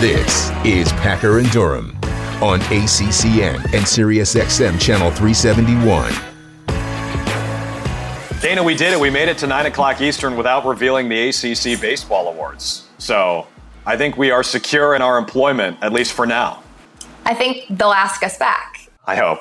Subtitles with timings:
[0.00, 1.90] This is Packer and Durham
[2.40, 6.14] on ACCN and SiriusXM Channel 371.
[8.40, 8.98] Dana, we did it.
[8.98, 12.88] We made it to 9 o'clock Eastern without revealing the ACC Baseball Awards.
[12.96, 13.46] So
[13.84, 16.62] I think we are secure in our employment, at least for now.
[17.26, 18.88] I think they'll ask us back.
[19.04, 19.40] I hope.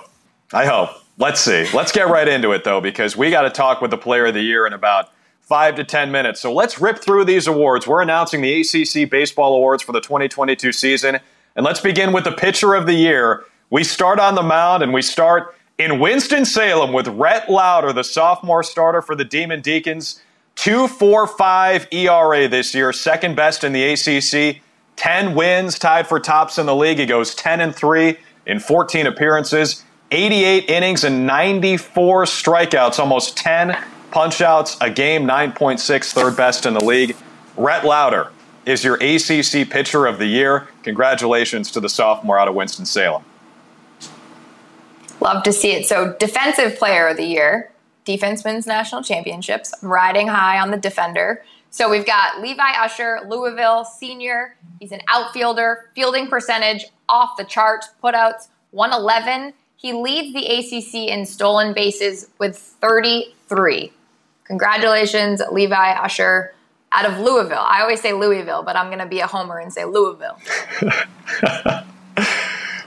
[0.51, 0.89] I hope.
[1.17, 1.67] Let's see.
[1.73, 4.33] Let's get right into it, though, because we got to talk with the player of
[4.33, 5.11] the year in about
[5.49, 6.39] five to 10 minutes.
[6.39, 7.87] So let's rip through these awards.
[7.87, 11.19] We're announcing the ACC Baseball Awards for the 2022 season.
[11.55, 13.43] And let's begin with the pitcher of the year.
[13.71, 18.61] We start on the mound and we start in Winston-Salem with Rhett Lowder, the sophomore
[18.61, 20.21] starter for the Demon Deacons.
[20.55, 24.61] 2.45 ERA this year, second best in the ACC.
[24.97, 26.99] 10 wins, tied for tops in the league.
[26.99, 33.75] He goes 10 and 3 in 14 appearances, 88 innings and 94 strikeouts, almost 10
[34.11, 37.15] punch outs a game, 9.6, third best in the league.
[37.57, 38.31] Rhett Lowder
[38.65, 40.67] is your ACC Pitcher of the Year.
[40.83, 43.23] Congratulations to the sophomore out of Winston-Salem.
[45.21, 45.85] Love to see it.
[45.85, 47.71] So, Defensive Player of the Year.
[48.05, 49.73] Defense wins national championships.
[49.83, 51.43] I'm riding high on the defender.
[51.71, 54.55] So we've got Levi Usher, Louisville senior.
[54.79, 59.53] He's an outfielder, fielding percentage off the charts, putouts 111.
[59.75, 63.91] He leads the ACC in stolen bases with 33.
[64.49, 66.53] Congratulations, Levi Usher
[66.91, 67.61] out of Louisville.
[67.61, 70.37] I always say Louisville, but I'm going to be a homer and say Louisville.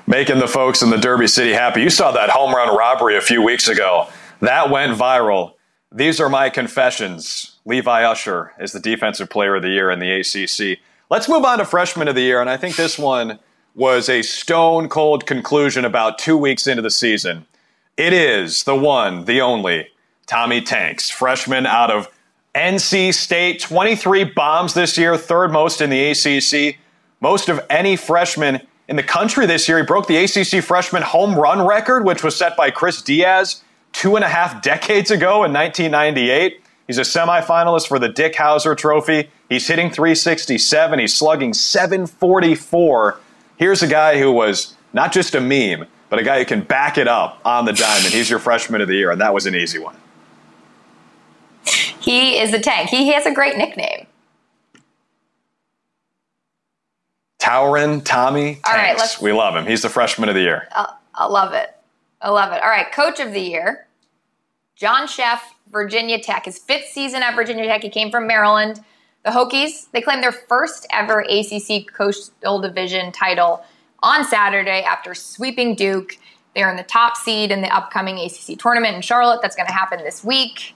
[0.06, 1.80] Making the folks in the Derby City happy.
[1.80, 4.08] You saw that home run robbery a few weeks ago.
[4.40, 5.52] That went viral.
[5.92, 7.56] These are my confessions.
[7.64, 10.80] Levi Usher is the Defensive Player of the Year in the ACC.
[11.10, 13.38] Let's move on to Freshman of the Year, and I think this one
[13.76, 17.46] was a stone cold conclusion about two weeks into the season.
[17.96, 19.91] It is the one, the only,
[20.32, 22.08] Tommy Tanks, freshman out of
[22.54, 26.78] NC State, 23 bombs this year, third most in the ACC,
[27.20, 29.76] most of any freshman in the country this year.
[29.76, 34.16] He broke the ACC freshman home run record, which was set by Chris Diaz two
[34.16, 36.62] and a half decades ago in 1998.
[36.86, 39.28] He's a semifinalist for the Dick Howser Trophy.
[39.50, 40.98] He's hitting 367.
[40.98, 43.20] He's slugging 744.
[43.58, 46.96] Here's a guy who was not just a meme, but a guy who can back
[46.96, 48.14] it up on the diamond.
[48.14, 49.94] He's your freshman of the year, and that was an easy one.
[52.02, 52.88] He is the tank.
[52.90, 54.06] He, he has a great nickname.
[57.38, 58.68] Towering Tommy Tanks.
[58.68, 59.66] All right, let's, we love him.
[59.66, 60.68] He's the freshman of the year.
[60.72, 61.74] Uh, I love it.
[62.20, 62.62] I love it.
[62.62, 63.86] All right, coach of the year,
[64.76, 66.44] John Szefc, Virginia Tech.
[66.44, 67.82] His fifth season at Virginia Tech.
[67.82, 68.80] He came from Maryland.
[69.24, 73.64] The Hokies, they claim their first ever ACC Coastal Division title
[74.02, 76.18] on Saturday after sweeping Duke.
[76.54, 79.40] They're in the top seed in the upcoming ACC tournament in Charlotte.
[79.40, 80.74] That's going to happen this week.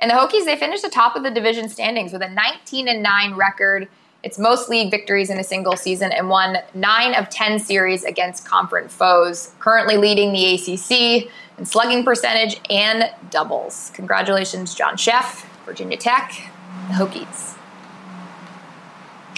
[0.00, 3.34] And the Hokies, they finished atop of the division standings with a 19 and 9
[3.34, 3.88] record.
[4.22, 8.44] It's most league victories in a single season and won 9 of 10 series against
[8.44, 13.90] conference foes, currently leading the ACC in slugging percentage and doubles.
[13.94, 16.32] Congratulations, John Szefc, Virginia Tech,
[16.88, 17.56] the Hokies.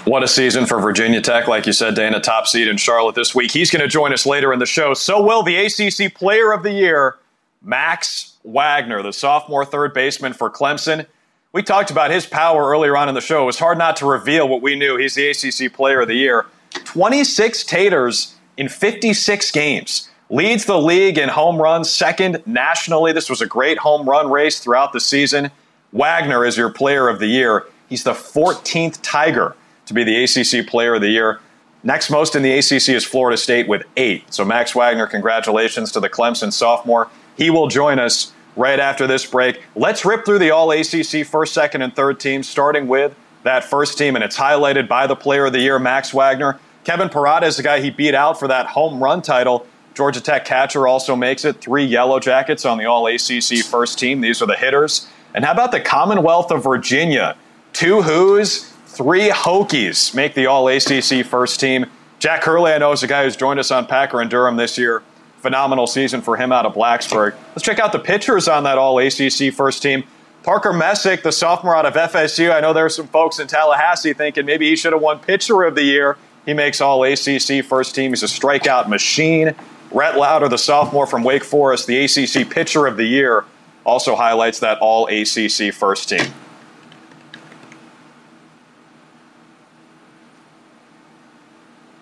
[0.04, 1.46] What a season for Virginia Tech.
[1.46, 3.52] Like you said, Dana, top seed in Charlotte this week.
[3.52, 4.94] He's going to join us later in the show.
[4.94, 7.16] So will the ACC Player of the Year,
[7.62, 11.06] Max Wagner, the sophomore third baseman for Clemson.
[11.52, 13.42] We talked about his power earlier on in the show.
[13.42, 14.96] It was hard not to reveal what we knew.
[14.96, 16.46] He's the ACC Player of the Year.
[16.84, 20.08] 26 taters in 56 games.
[20.28, 23.12] Leads the league in home runs, second nationally.
[23.12, 25.50] This was a great home run race throughout the season.
[25.92, 27.66] Wagner is your Player of the Year.
[27.88, 29.56] He's the 14th Tiger
[29.86, 31.40] to be the ACC Player of the Year.
[31.82, 34.32] Next most in the ACC is Florida State with eight.
[34.32, 37.10] So, Max Wagner, congratulations to the Clemson sophomore.
[37.40, 39.62] He will join us right after this break.
[39.74, 43.96] Let's rip through the All ACC first, second, and third teams, starting with that first
[43.96, 46.60] team, and it's highlighted by the Player of the Year, Max Wagner.
[46.84, 49.66] Kevin Parada is the guy he beat out for that home run title.
[49.94, 51.62] Georgia Tech catcher also makes it.
[51.62, 54.20] Three Yellow Jackets on the All ACC first team.
[54.20, 55.08] These are the hitters.
[55.34, 57.36] And how about the Commonwealth of Virginia?
[57.72, 61.86] Two Hoos, three Hokies make the All ACC first team.
[62.18, 64.76] Jack Hurley, I know, is a guy who's joined us on Packer and Durham this
[64.76, 65.02] year.
[65.40, 67.34] Phenomenal season for him out of Blacksburg.
[67.50, 70.04] Let's check out the pitchers on that All ACC first team.
[70.42, 72.52] Parker Messick, the sophomore out of FSU.
[72.54, 75.62] I know there are some folks in Tallahassee thinking maybe he should have won Pitcher
[75.64, 76.16] of the Year.
[76.46, 78.12] He makes All ACC first team.
[78.12, 79.54] He's a strikeout machine.
[79.90, 83.44] Rhett Lowder, the sophomore from Wake Forest, the ACC Pitcher of the Year,
[83.84, 86.32] also highlights that All ACC first team.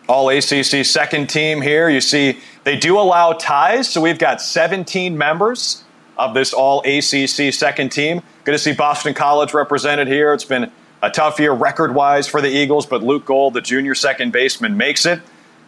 [0.08, 1.90] All ACC second team here.
[1.90, 5.84] You see, they do allow ties, so we've got 17 members
[6.16, 8.22] of this all ACC second team.
[8.44, 10.32] Good to see Boston College represented here.
[10.32, 10.72] It's been
[11.02, 14.76] a tough year record wise for the Eagles, but Luke Gold, the junior second baseman,
[14.76, 15.20] makes it.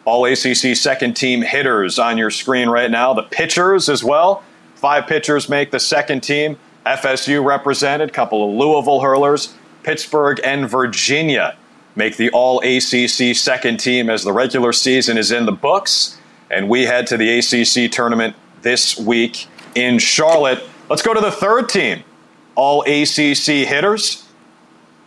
[0.06, 3.12] All ACC second team hitters on your screen right now.
[3.12, 4.42] The pitchers as well.
[4.74, 6.56] Five pitchers make the second team.
[6.86, 9.54] FSU represented, couple of Louisville hurlers.
[9.82, 11.56] Pittsburgh and Virginia
[12.00, 16.18] make the all ACC second team as the regular season is in the books.
[16.50, 20.64] And we head to the ACC tournament this week in Charlotte.
[20.88, 22.02] Let's go to the third team,
[22.54, 24.26] all ACC hitters.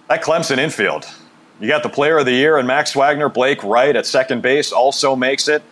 [0.08, 1.08] That Clemson infield.
[1.60, 4.72] You got the player of the year and Max Wagner, Blake Wright at second base
[4.72, 5.64] also makes it.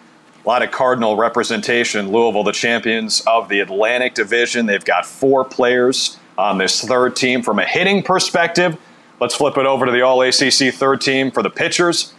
[0.43, 2.11] A lot of Cardinal representation.
[2.11, 4.65] Louisville, the champions of the Atlantic Division.
[4.65, 7.43] They've got four players on this third team.
[7.43, 8.75] From a hitting perspective,
[9.21, 12.13] let's flip it over to the All ACC third team for the pitchers.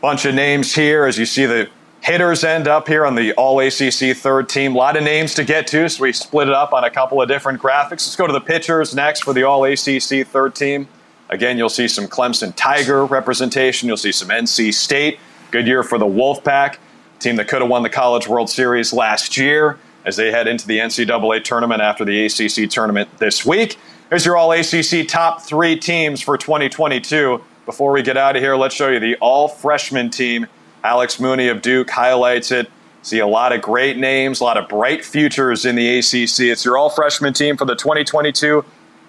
[0.00, 1.68] Bunch of names here as you see the
[2.00, 4.74] hitters end up here on the All ACC third team.
[4.74, 7.20] A lot of names to get to, so we split it up on a couple
[7.20, 7.90] of different graphics.
[7.90, 10.88] Let's go to the pitchers next for the All ACC third team.
[11.28, 13.88] Again, you'll see some Clemson Tiger representation.
[13.88, 15.18] You'll see some NC State.
[15.50, 16.76] Good year for the Wolfpack,
[17.18, 20.68] team that could have won the College World Series last year as they head into
[20.68, 23.76] the NCAA tournament after the ACC tournament this week.
[24.08, 27.42] Here's your All ACC top three teams for 2022.
[27.64, 30.46] Before we get out of here, let's show you the all freshman team
[30.84, 32.70] Alex Mooney of Duke highlights it.
[33.02, 36.46] See a lot of great names, a lot of bright futures in the ACC.
[36.46, 38.64] It's your all freshman team for the 2022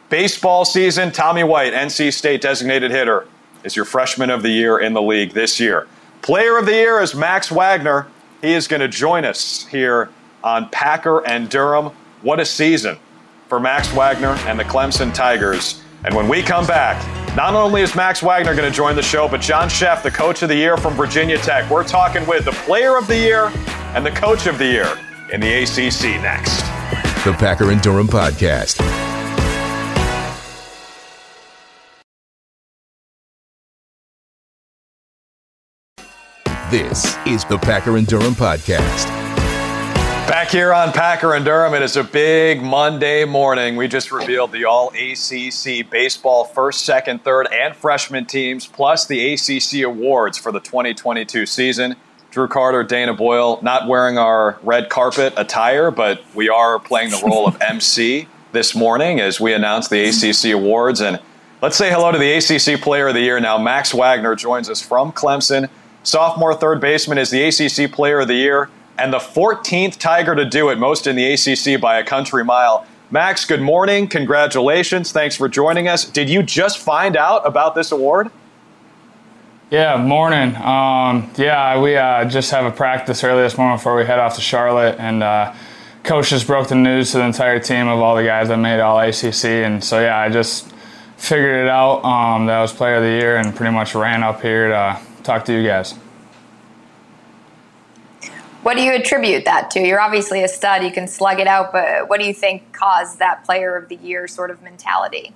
[0.10, 1.12] baseball season.
[1.12, 3.28] Tommy White, NC State designated hitter,
[3.64, 5.88] is your freshman of the year in the league this year.
[6.24, 8.08] Player of the year is Max Wagner.
[8.42, 10.10] He is going to join us here
[10.44, 11.92] on Packer and Durham.
[12.24, 12.98] What a season
[13.48, 15.82] for Max Wagner and the Clemson Tigers.
[16.04, 16.98] And when we come back,
[17.36, 20.42] not only is Max Wagner going to join the show, but John Szefc, the coach
[20.42, 21.70] of the year from Virginia Tech.
[21.70, 23.52] We're talking with the player of the year
[23.96, 24.98] and the coach of the year
[25.32, 26.62] in the ACC next.
[27.24, 28.78] The Packer and Durham Podcast.
[36.70, 39.27] This is the Packer and Durham Podcast.
[40.28, 43.78] Back here on Packer and Durham, it is a big Monday morning.
[43.78, 49.34] We just revealed the all ACC baseball first, second, third, and freshman teams, plus the
[49.34, 51.96] ACC awards for the 2022 season.
[52.30, 57.24] Drew Carter, Dana Boyle, not wearing our red carpet attire, but we are playing the
[57.26, 61.00] role of MC this morning as we announce the ACC awards.
[61.00, 61.22] And
[61.62, 63.58] let's say hello to the ACC Player of the Year now.
[63.58, 65.70] Max Wagner joins us from Clemson.
[66.04, 70.46] Sophomore third baseman is the ACC Player of the Year and the 14th Tiger to
[70.46, 72.86] do it, most in the ACC by a country mile.
[73.10, 74.08] Max, good morning.
[74.08, 75.12] Congratulations.
[75.12, 76.04] Thanks for joining us.
[76.04, 78.30] Did you just find out about this award?
[79.70, 80.56] Yeah, morning.
[80.56, 84.36] Um, yeah, we uh, just have a practice early this morning before we head off
[84.36, 85.54] to Charlotte, and uh,
[86.04, 88.80] coach just broke the news to the entire team of all the guys that made
[88.80, 90.72] all ACC, and so yeah, I just
[91.18, 92.04] figured it out.
[92.06, 95.02] Um, that I was Player of the Year, and pretty much ran up here to
[95.24, 95.96] talk to you guys.
[98.68, 99.80] What do you attribute that to?
[99.80, 103.20] You're obviously a stud, you can slug it out, but what do you think caused
[103.20, 105.34] that player of the year sort of mentality?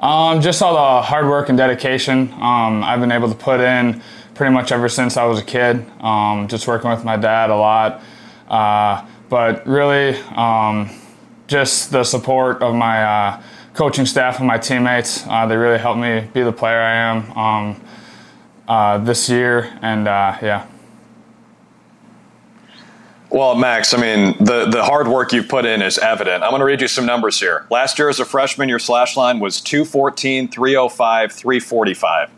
[0.00, 4.00] Um, just all the hard work and dedication um, I've been able to put in
[4.32, 5.84] pretty much ever since I was a kid.
[6.00, 8.02] Um, just working with my dad a lot.
[8.48, 10.88] Uh, but really, um,
[11.46, 13.42] just the support of my uh,
[13.74, 15.26] coaching staff and my teammates.
[15.26, 17.84] Uh, they really helped me be the player I am um,
[18.66, 19.78] uh, this year.
[19.82, 20.66] And uh, yeah.
[23.30, 26.42] Well, Max, I mean, the, the hard work you've put in is evident.
[26.42, 27.66] I'm going to read you some numbers here.
[27.70, 32.30] Last year as a freshman, your slash line was 214, 305, 345.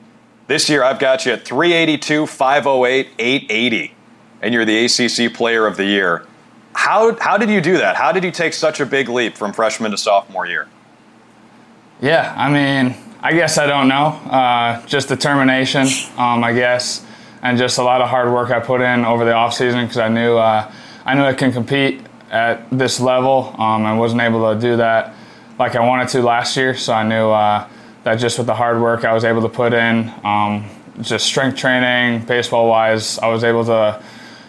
[0.49, 3.95] This year, I've got you at 382, 508, 880,
[4.43, 6.27] and you're the ACC Player of the Year.
[6.73, 7.95] How, how did you do that?
[7.95, 10.67] How did you take such a big leap from freshman to sophomore year?
[12.01, 14.07] Yeah, I mean, I guess I don't know.
[14.29, 17.05] Uh, just determination, um, I guess,
[17.43, 20.09] and just a lot of hard work I put in over the offseason because I
[20.09, 20.73] knew uh,
[21.11, 25.13] I knew I can compete at this level um, and wasn't able to do that
[25.59, 26.77] like I wanted to last year.
[26.77, 27.69] So I knew uh,
[28.05, 31.59] that just with the hard work I was able to put in, um, just strength
[31.59, 34.01] training, baseball wise, I was able to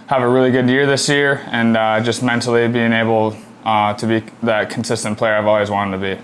[0.05, 4.05] have a really good year this year and uh, just mentally being able uh, to
[4.05, 6.21] be that consistent player I've always wanted to be.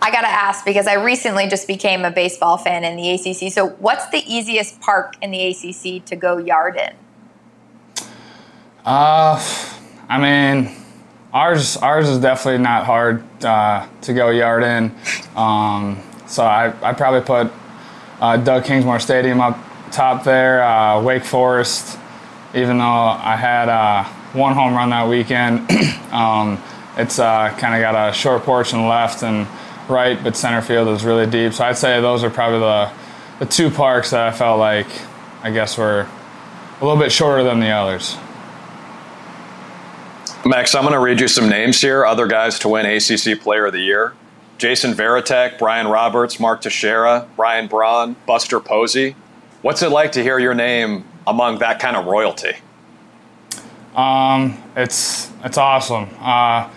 [0.00, 3.52] I got to ask because I recently just became a baseball fan in the ACC.
[3.52, 6.94] So, what's the easiest park in the ACC to go yard in?
[8.84, 9.42] Uh,
[10.08, 10.74] I mean,
[11.32, 14.94] ours ours is definitely not hard uh, to go yard in.
[15.36, 17.52] Um, so I I probably put
[18.20, 19.58] uh, Doug Kingsmore Stadium up
[19.90, 20.62] top there.
[20.62, 21.98] Uh, Wake Forest,
[22.54, 25.70] even though I had uh, one home run that weekend.
[26.12, 26.62] um,
[26.96, 29.46] it's uh, kind of got a short porch the left and
[29.88, 31.52] right, but center field is really deep.
[31.52, 32.90] So I'd say those are probably the,
[33.40, 34.86] the two parks that I felt like,
[35.42, 36.06] I guess, were
[36.80, 38.16] a little bit shorter than the others.
[40.50, 43.66] Max, I'm going to read you some names here, other guys to win ACC Player
[43.66, 44.14] of the Year.
[44.58, 49.14] Jason Varitek, Brian Roberts, Mark Teixeira, Brian Braun, Buster Posey.
[49.62, 52.54] What's it like to hear your name among that kind of royalty?
[53.94, 56.08] Um, it's it's awesome.
[56.18, 56.68] Uh,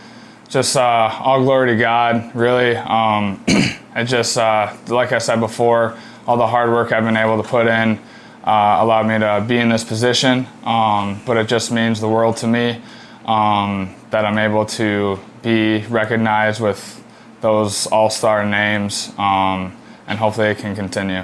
[0.50, 2.76] just uh, all glory to God, really.
[2.76, 7.42] Um, it just uh, like I said before, all the hard work I've been able
[7.42, 7.98] to put in
[8.44, 10.46] uh, allowed me to be in this position.
[10.64, 12.80] Um, but it just means the world to me
[13.26, 17.04] um, that I'm able to be recognized with
[17.42, 19.76] those all-star names, um,
[20.08, 21.24] and hopefully it can continue.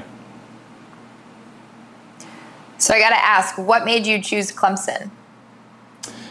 [2.77, 5.11] So I got to ask, what made you choose Clemson?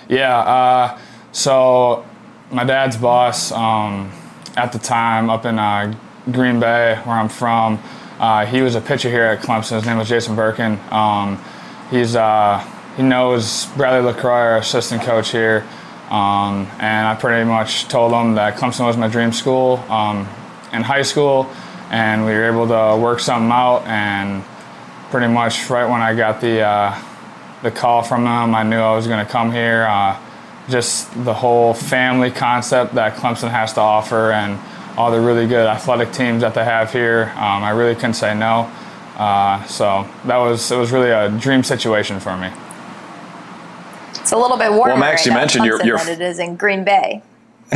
[0.08, 0.98] Yeah, uh,
[1.32, 2.06] so
[2.50, 4.10] my dad's boss um,
[4.56, 5.94] at the time up in uh,
[6.32, 7.78] Green Bay, where I'm from,
[8.18, 9.76] uh, he was a pitcher here at Clemson.
[9.76, 10.78] His name was Jason Birkin.
[10.90, 11.42] Um,
[11.90, 12.66] he's uh,
[12.98, 15.64] he knows Bradley LeCroy, our assistant coach here,
[16.10, 20.28] um, and I pretty much told him that Clemson was my dream school um,
[20.72, 21.48] in high school,
[21.90, 23.84] and we were able to work something out.
[23.86, 24.42] And
[25.12, 27.00] pretty much right when I got the uh,
[27.62, 29.86] the call from him, I knew I was going to come here.
[29.88, 30.20] Uh,
[30.68, 34.58] just the whole family concept that Clemson has to offer, and
[34.98, 37.32] all the really good athletic teams that they have here.
[37.36, 38.68] Um, I really couldn't say no.
[39.16, 42.50] Uh, so that was it was really a dream situation for me.
[44.20, 46.56] It's a little bit warmer well, Max, you mentioned Clemson you're, than it is in
[46.56, 47.22] Green Bay.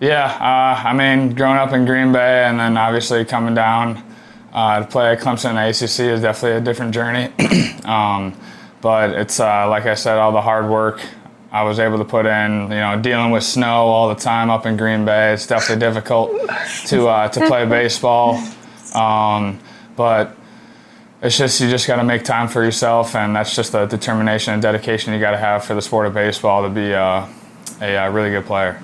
[0.00, 4.02] yeah, uh, I mean, growing up in Green Bay and then obviously coming down
[4.52, 7.32] uh, to play at Clemson and ACC is definitely a different journey.
[7.84, 8.34] um,
[8.80, 11.00] but it's uh, like I said, all the hard work
[11.52, 12.62] I was able to put in.
[12.62, 16.30] You know, dealing with snow all the time up in Green Bay, it's definitely difficult
[16.86, 18.42] to uh, to play baseball.
[18.94, 19.58] Um,
[19.96, 20.36] but
[21.22, 24.52] it's just you just got to make time for yourself, and that's just the determination
[24.52, 27.26] and dedication you got to have for the sport of baseball to be uh,
[27.80, 28.80] a, a really good player.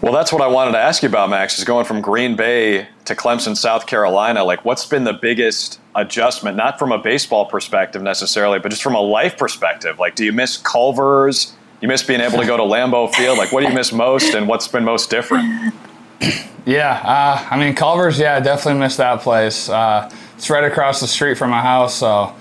[0.00, 1.58] Well, that's what I wanted to ask you about, Max.
[1.58, 4.44] Is going from Green Bay to Clemson, South Carolina.
[4.44, 6.56] Like, what's been the biggest adjustment?
[6.56, 9.98] Not from a baseball perspective necessarily, but just from a life perspective.
[9.98, 11.54] Like, do you miss Culver's?
[11.80, 13.36] You miss being able to go to Lambeau Field.
[13.36, 15.74] Like, what do you miss most, and what's been most different?
[16.66, 18.18] Yeah, uh, I mean Culver's.
[18.18, 19.68] Yeah, definitely missed that place.
[19.68, 22.34] Uh, it's right across the street from my house, so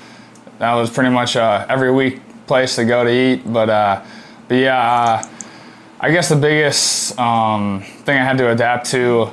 [0.58, 3.44] that was pretty much a every week place to go to eat.
[3.46, 4.04] But uh,
[4.48, 5.30] but yeah, uh,
[6.00, 9.30] I guess the biggest um, thing I had to adapt to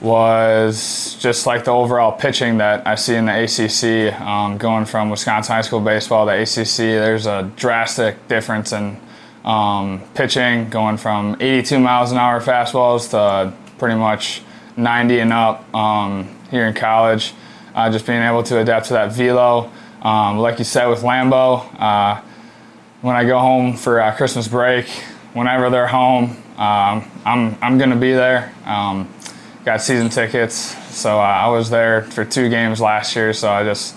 [0.00, 4.18] was just like the overall pitching that I see in the ACC.
[4.18, 8.98] Um, going from Wisconsin high school baseball to ACC, there's a drastic difference in
[9.44, 14.42] um, pitching, going from 82 miles an hour fastballs to pretty much
[14.76, 17.34] 90 and up um, here in college.
[17.74, 19.72] Uh, just being able to adapt to that velo.
[20.02, 22.20] Um, like you said with Lambeau, uh,
[23.00, 24.88] when I go home for uh, Christmas break,
[25.32, 28.54] whenever they're home, um, I'm I'm gonna be there.
[28.66, 29.12] Um,
[29.64, 30.54] got season tickets,
[30.94, 33.32] so uh, I was there for two games last year.
[33.32, 33.96] So I just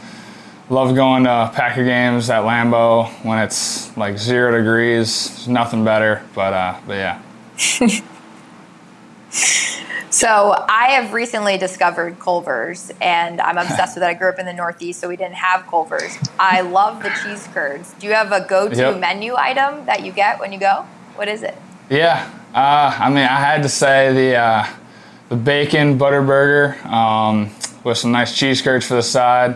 [0.67, 5.29] love going to Packer games at Lambeau when it's like zero degrees.
[5.29, 8.01] There's nothing better, but uh, but yeah.
[10.15, 14.07] So I have recently discovered Culver's, and I'm obsessed with it.
[14.07, 16.17] I grew up in the Northeast, so we didn't have Culver's.
[16.39, 17.93] I love the cheese curds.
[17.99, 18.99] Do you have a go-to Yep.
[19.01, 20.85] menu item that you get when you go?
[21.15, 21.57] What is it?
[21.89, 24.65] Yeah, uh, I mean, I had to say the uh,
[25.27, 27.51] the bacon butter burger um,
[27.83, 29.55] with some nice cheese curds for the side.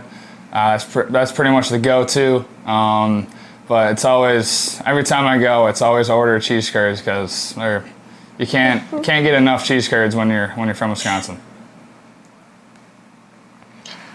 [0.51, 2.43] Uh, that's pr- that's pretty much the go-to.
[2.69, 3.27] Um,
[3.69, 7.85] but it's always every time I go, it's always order cheese curds because they're
[8.39, 11.39] you can't can't get enough cheese curds when you're when you're from Wisconsin.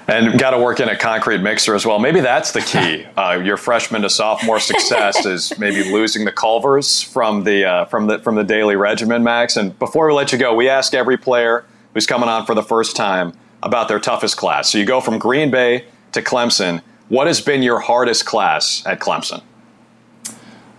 [0.07, 1.99] And got to work in a concrete mixer as well.
[1.99, 3.07] Maybe that's the key.
[3.17, 8.09] Uh, your freshman to sophomore success is maybe losing the Culver's from the uh, from
[8.09, 9.57] the from the daily regimen, Max.
[9.57, 12.63] And before we let you go, we ask every player who's coming on for the
[12.63, 14.71] first time about their toughest class.
[14.71, 16.83] So you go from Green Bay to Clemson.
[17.09, 19.43] What has been your hardest class at Clemson?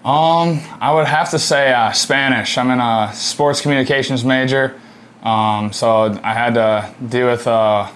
[0.05, 2.59] Um, I would have to say uh, Spanish.
[2.59, 4.79] I'm in a sports communications major,
[5.23, 7.89] um, so I had to deal with uh,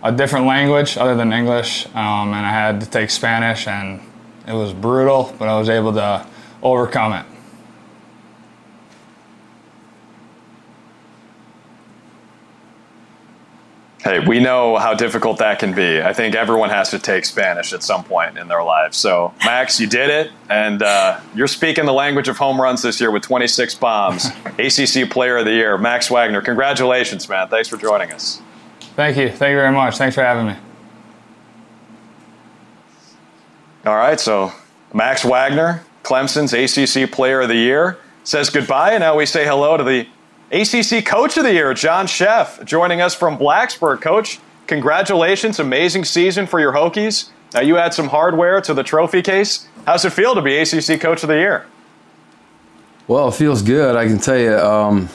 [0.00, 4.00] a different language other than English, um, and I had to take Spanish, and
[4.46, 6.24] it was brutal, but I was able to
[6.62, 7.26] overcome it.
[14.06, 16.00] Hey, we know how difficult that can be.
[16.00, 18.96] I think everyone has to take Spanish at some point in their lives.
[18.96, 23.00] So, Max, you did it, and uh, you're speaking the language of home runs this
[23.00, 24.26] year with 26 bombs.
[24.60, 26.40] ACC Player of the Year, Max Wagner.
[26.40, 27.48] Congratulations, man.
[27.48, 28.40] Thanks for joining us.
[28.94, 29.28] Thank you.
[29.28, 29.98] Thank you very much.
[29.98, 30.54] Thanks for having me.
[33.86, 34.52] All right, so
[34.94, 39.76] Max Wagner, Clemson's ACC Player of the Year, says goodbye, and now we say hello
[39.76, 40.06] to the
[40.52, 44.00] ACC Coach of the Year, John Szefc, joining us from Blacksburg.
[44.00, 44.38] Coach,
[44.68, 45.58] congratulations.
[45.58, 47.30] Amazing season for your Hokies.
[47.52, 49.66] Now, you add some hardware to the trophy case.
[49.86, 51.66] How's it feel to be ACC Coach of the Year?
[53.08, 53.96] Well, it feels good.
[53.96, 55.08] I can tell you, um,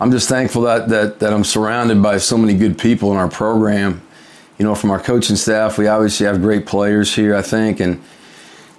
[0.00, 3.28] I'm just thankful that, that, that I'm surrounded by so many good people in our
[3.28, 4.02] program.
[4.58, 8.02] You know, from our coaching staff, we obviously have great players here, I think, and–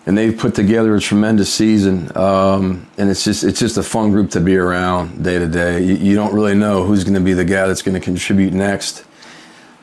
[0.07, 2.15] and they've put together a tremendous season.
[2.15, 5.83] Um, and it's just it's just a fun group to be around day to day.
[5.83, 8.53] You, you don't really know who's going to be the guy that's going to contribute
[8.53, 9.05] next,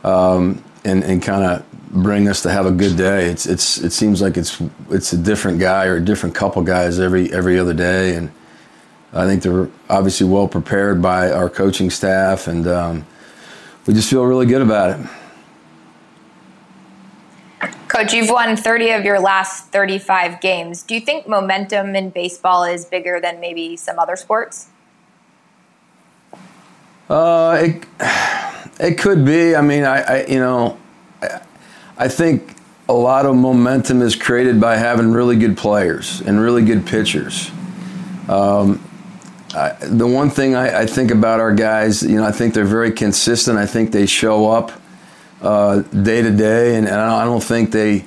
[0.02, 3.26] um, and and kind of bring us to have a good day.
[3.26, 6.98] It's it's it seems like it's it's a different guy or a different couple guys
[6.98, 8.32] every every other day, and
[9.12, 13.06] I think they're obviously well prepared by our coaching staff, and um,
[13.86, 15.06] we just feel really good about it.
[17.94, 20.82] Coach, you've won 30 of your last 35 games.
[20.82, 24.66] Do you think momentum in baseball is bigger than maybe some other sports?
[27.08, 27.86] Uh, it,
[28.80, 29.54] it could be.
[29.54, 30.76] I mean, I, I you know,
[31.22, 31.40] I,
[31.96, 32.56] I think
[32.88, 37.52] a lot of momentum is created by having really good players and really good pitchers.
[38.28, 38.82] Um,
[39.54, 42.64] I, the one thing I, I, think about our guys, you know, I think they're
[42.64, 43.56] very consistent.
[43.56, 44.72] I think they show up
[45.40, 48.04] day to day, and, and I don't think they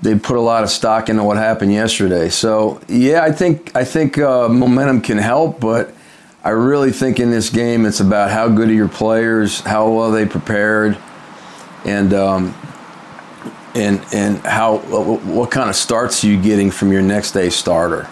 [0.00, 2.28] they put a lot of stock into what happened yesterday.
[2.28, 5.94] So yeah, I think I think uh, momentum can help, but
[6.42, 10.10] I really think in this game it's about how good are your players, how well
[10.10, 10.98] they prepared,
[11.84, 12.54] and um,
[13.74, 18.08] and and how what kind of starts are you getting from your next day starter.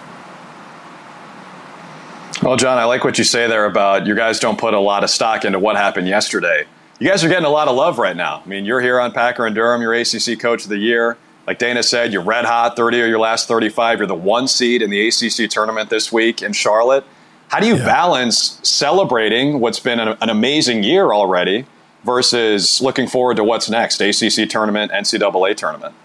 [2.43, 5.03] Well, John, I like what you say there about your guys don't put a lot
[5.03, 6.65] of stock into what happened yesterday
[7.01, 8.43] you guys are getting a lot of love right now.
[8.45, 11.17] I mean, you're here on Packer and Durham, you're ACC Coach of the Year.
[11.47, 13.97] Like Dana said, you're red hot, 30 of your last 35.
[13.97, 17.03] You're the one seed in the ACC tournament this week in Charlotte.
[17.47, 17.85] How do you yeah.
[17.85, 21.65] balance celebrating what's been an, an, amazing year already
[22.03, 25.95] versus looking forward to what's next, ACC tournament, NCAA tournament?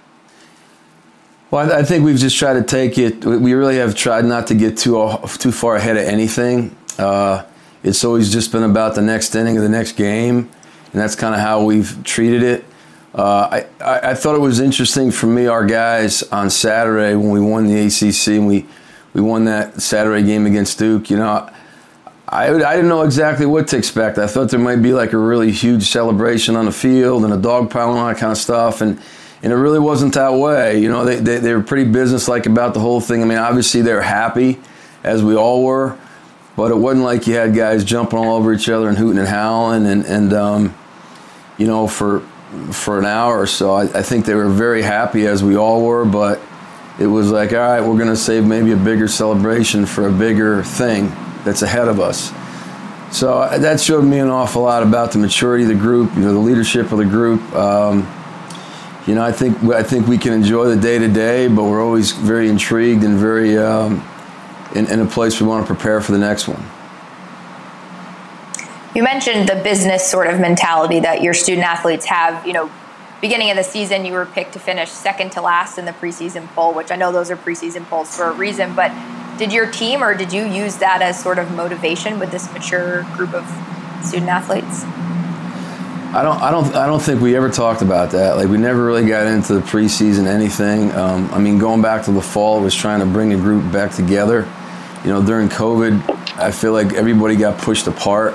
[1.50, 3.22] Well, I think we've just tried to take it.
[3.22, 6.74] We really have tried not to get too too far ahead of anything.
[6.98, 7.44] Uh,
[7.82, 10.50] it's always just been about the next inning of the next game
[10.92, 12.64] and that's kind of how we've treated it.
[13.14, 17.40] Uh, I, I, thought it was interesting for me, our guys on Saturday when we
[17.40, 18.66] won the ACC and we,
[19.14, 21.08] we won that Saturday game against Duke.
[21.08, 21.50] You know,
[22.28, 24.18] I, I didn't know exactly what to expect.
[24.18, 27.38] I thought there might be like a really huge celebration on the field and a
[27.38, 28.82] dog pile and all that kind of stuff.
[28.82, 29.00] And,
[29.42, 30.78] and it really wasn't that way.
[30.78, 33.22] You know, they, they, they were pretty businesslike about the whole thing.
[33.22, 34.58] I mean, obviously they're happy,
[35.02, 35.96] as we all were,
[36.56, 39.28] but it wasn't like you had guys jumping all over each other and hooting and
[39.28, 39.86] howling.
[39.86, 40.74] And, and um,
[41.58, 42.20] you know, for
[42.72, 43.74] for an hour or so.
[43.74, 46.40] I, I, think they were very happy, as we all were, but
[46.98, 50.12] it was like, all right, we're going to save maybe a bigger celebration for a
[50.12, 51.08] bigger thing
[51.44, 52.32] that's ahead of us.
[53.14, 56.22] So uh, that showed me an awful lot about the maturity of the group, you
[56.22, 57.42] know, the leadership of the group.
[57.54, 58.12] Um,
[59.06, 61.84] you know, I think I think we can enjoy the day to day, but we're
[61.84, 64.00] always very intrigued and very um,
[64.76, 66.62] in, in a place we want to prepare for the next one.
[68.94, 72.46] You mentioned the business sort of mentality that your student athletes have.
[72.46, 72.70] You know,
[73.20, 76.48] beginning of the season, you were picked to finish second to last in the preseason
[76.54, 78.74] poll, which I know those are preseason polls for a reason.
[78.74, 78.92] But
[79.38, 83.02] did your team or did you use that as sort of motivation with this mature
[83.14, 83.44] group of
[84.02, 84.84] student athletes?
[86.14, 88.36] I don't, I don't, I don't think we ever talked about that.
[88.36, 90.90] Like we never really got into the preseason anything.
[90.92, 93.92] Um, I mean, going back to the fall, was trying to bring a group back
[93.92, 94.48] together.
[95.06, 98.34] You know, during COVID, I feel like everybody got pushed apart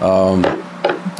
[0.00, 0.42] um,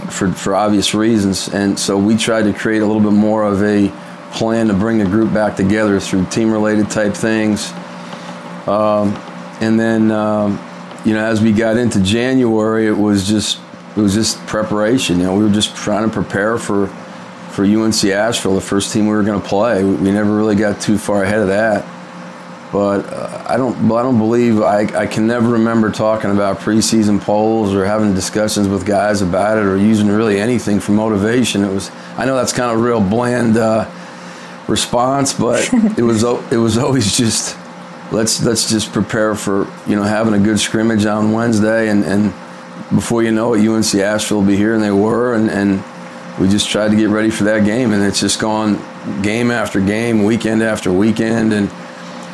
[0.08, 1.48] for, for obvious reasons.
[1.48, 3.92] And so we tried to create a little bit more of a
[4.32, 7.70] plan to bring the group back together through team related type things.
[8.66, 9.14] Um,
[9.60, 10.58] and then, um,
[11.04, 13.60] you know, as we got into January, it was just
[13.94, 15.18] it was just preparation.
[15.18, 16.86] You know, we were just trying to prepare for
[17.50, 19.84] for UNC Asheville, the first team we were going to play.
[19.84, 21.99] We never really got too far ahead of that.
[22.72, 23.90] But uh, I don't.
[23.90, 28.68] I don't believe I, I can never remember talking about preseason polls or having discussions
[28.68, 31.64] with guys about it or using really anything for motivation.
[31.64, 31.90] It was.
[32.16, 33.90] I know that's kind of a real bland uh,
[34.68, 36.22] response, but it was.
[36.52, 37.58] It was always just
[38.12, 42.32] let's let's just prepare for you know having a good scrimmage on Wednesday and and
[42.94, 45.82] before you know it, UNC Asheville will be here, and they were, and, and
[46.38, 48.80] we just tried to get ready for that game, and it's just gone
[49.22, 51.70] game after game, weekend after weekend, and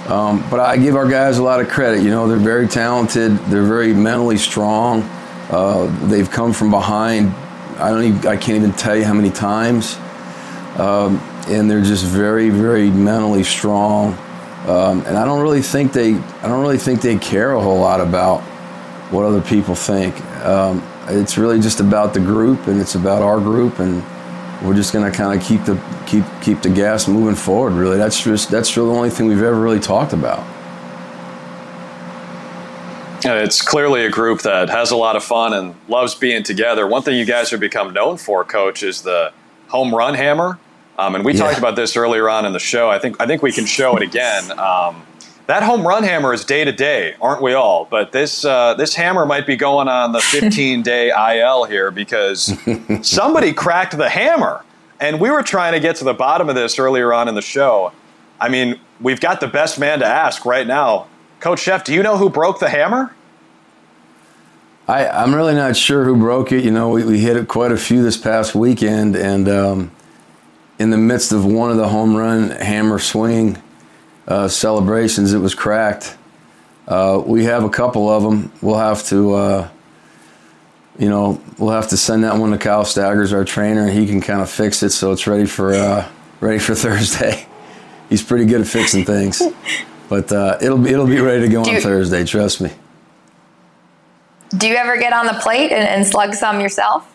[0.09, 2.03] um, but I give our guys a lot of credit.
[2.03, 5.03] You know, they're very talented, they're very mentally strong.
[5.51, 7.31] Uh, they've come from behind.
[7.79, 8.05] I don't.
[8.05, 9.97] Even, I can't even tell you how many times,
[10.79, 14.15] um, and they're just very, very mentally strong.
[14.67, 16.15] Um, and I don't really think they.
[16.15, 18.41] I don't really think they care a whole lot about
[19.13, 20.21] what other people think.
[20.45, 24.03] Um, it's really just about the group, and it's about our group, and
[24.63, 27.73] we're just going to kind of keep the keep keep the gas moving forward.
[27.73, 30.45] Really, that's just that's really the only thing we've ever really talked about.
[33.25, 36.87] It's clearly a group that has a lot of fun and loves being together.
[36.87, 39.33] One thing you guys have become known for, Coach, is the
[39.69, 40.59] home run hammer.
[40.99, 41.41] Um, and we yeah.
[41.41, 42.89] talked about this earlier on in the show.
[42.89, 44.51] I think I think we can show it again.
[44.59, 45.07] Um,
[45.47, 47.87] that home run hammer is day to day, aren't we all?
[47.89, 52.57] But this uh, this hammer might be going on the 15 day IL here because
[53.03, 54.65] somebody cracked the hammer,
[55.01, 57.43] and we were trying to get to the bottom of this earlier on in the
[57.43, 57.93] show.
[58.41, 61.07] I mean, we've got the best man to ask right now,
[61.41, 61.85] Coach Szefc.
[61.85, 63.15] Do you know who broke the hammer?
[64.89, 66.65] I, I'm really not sure who broke it.
[66.65, 69.91] You know, we, we hit it quite a few this past weekend, and um,
[70.79, 73.61] in the midst of one of the home run hammer swing
[74.27, 76.17] uh, celebrations, it was cracked.
[76.87, 78.53] Uh, we have a couple of them.
[78.61, 79.69] We'll have to, uh,
[80.99, 84.07] you know, we'll have to send that one to Kyle Staggers, our trainer, and he
[84.07, 86.09] can kind of fix it so it's ready for uh,
[86.41, 87.47] ready for Thursday.
[88.09, 89.43] He's pretty good at fixing things,
[90.09, 92.25] but uh, it'll be it'll be ready to go on Thursday.
[92.25, 92.71] Trust me.
[94.51, 97.13] Do you ever get on the plate and, and slug some yourself?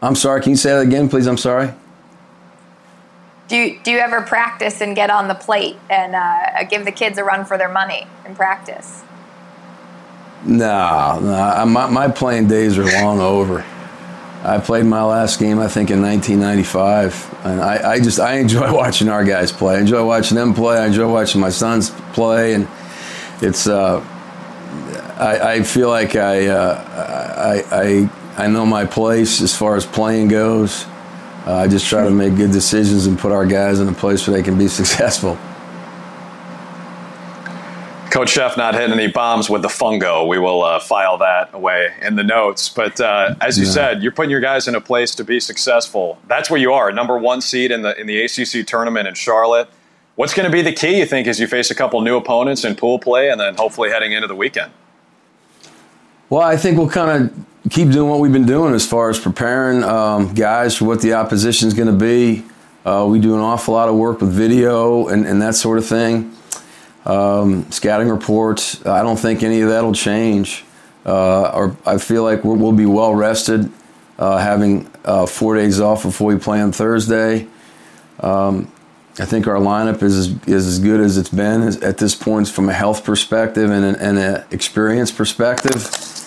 [0.00, 0.40] I'm sorry.
[0.40, 1.26] Can you say that again, please?
[1.26, 1.72] I'm sorry.
[3.48, 6.92] Do you, do you ever practice and get on the plate and uh, give the
[6.92, 9.02] kids a run for their money in practice?
[10.44, 11.66] No, no.
[11.66, 13.64] My, my playing days are long over.
[14.44, 18.72] I played my last game, I think, in 1995, and I, I, just I enjoy
[18.74, 19.76] watching our guys play.
[19.76, 20.78] I enjoy watching them play.
[20.78, 22.68] I enjoy watching my sons play, and
[23.42, 23.66] it's.
[23.66, 24.04] Uh,
[25.18, 26.84] I, I, feel like I, uh,
[27.36, 30.86] I, I I know my place as far as playing goes.
[31.48, 34.26] Uh, I just try to make good decisions and put our guys in a place
[34.26, 35.38] where they can be successful.
[38.10, 40.28] Coach Szefc not hitting any bombs with the fungo.
[40.28, 42.68] We will uh, file that away in the notes.
[42.68, 43.70] But uh, as you yeah.
[43.70, 46.18] said, you're putting your guys in a place to be successful.
[46.26, 49.70] That's where you are, number one seed in the in the ACC tournament in Charlotte.
[50.16, 52.62] What's going to be the key, you think, as you face a couple new opponents
[52.62, 54.70] in pool play, and then hopefully heading into the weekend?
[56.28, 59.18] Well, I think we'll kind of keep doing what we've been doing as far as
[59.18, 62.44] preparing um, guys for what the opposition is going to be.
[62.84, 65.86] Uh, we do an awful lot of work with video and, and that sort of
[65.86, 66.34] thing.
[67.04, 68.84] Um, scouting reports.
[68.86, 70.64] I don't think any of that will change.
[71.04, 73.70] Uh, or I feel like we will be well rested,
[74.18, 77.46] uh, having uh, four days off before we play on Thursday.
[78.20, 78.70] Um,
[79.18, 82.68] I think our lineup is is as good as it's been at this point from
[82.68, 86.17] a health perspective and an, and experience perspective.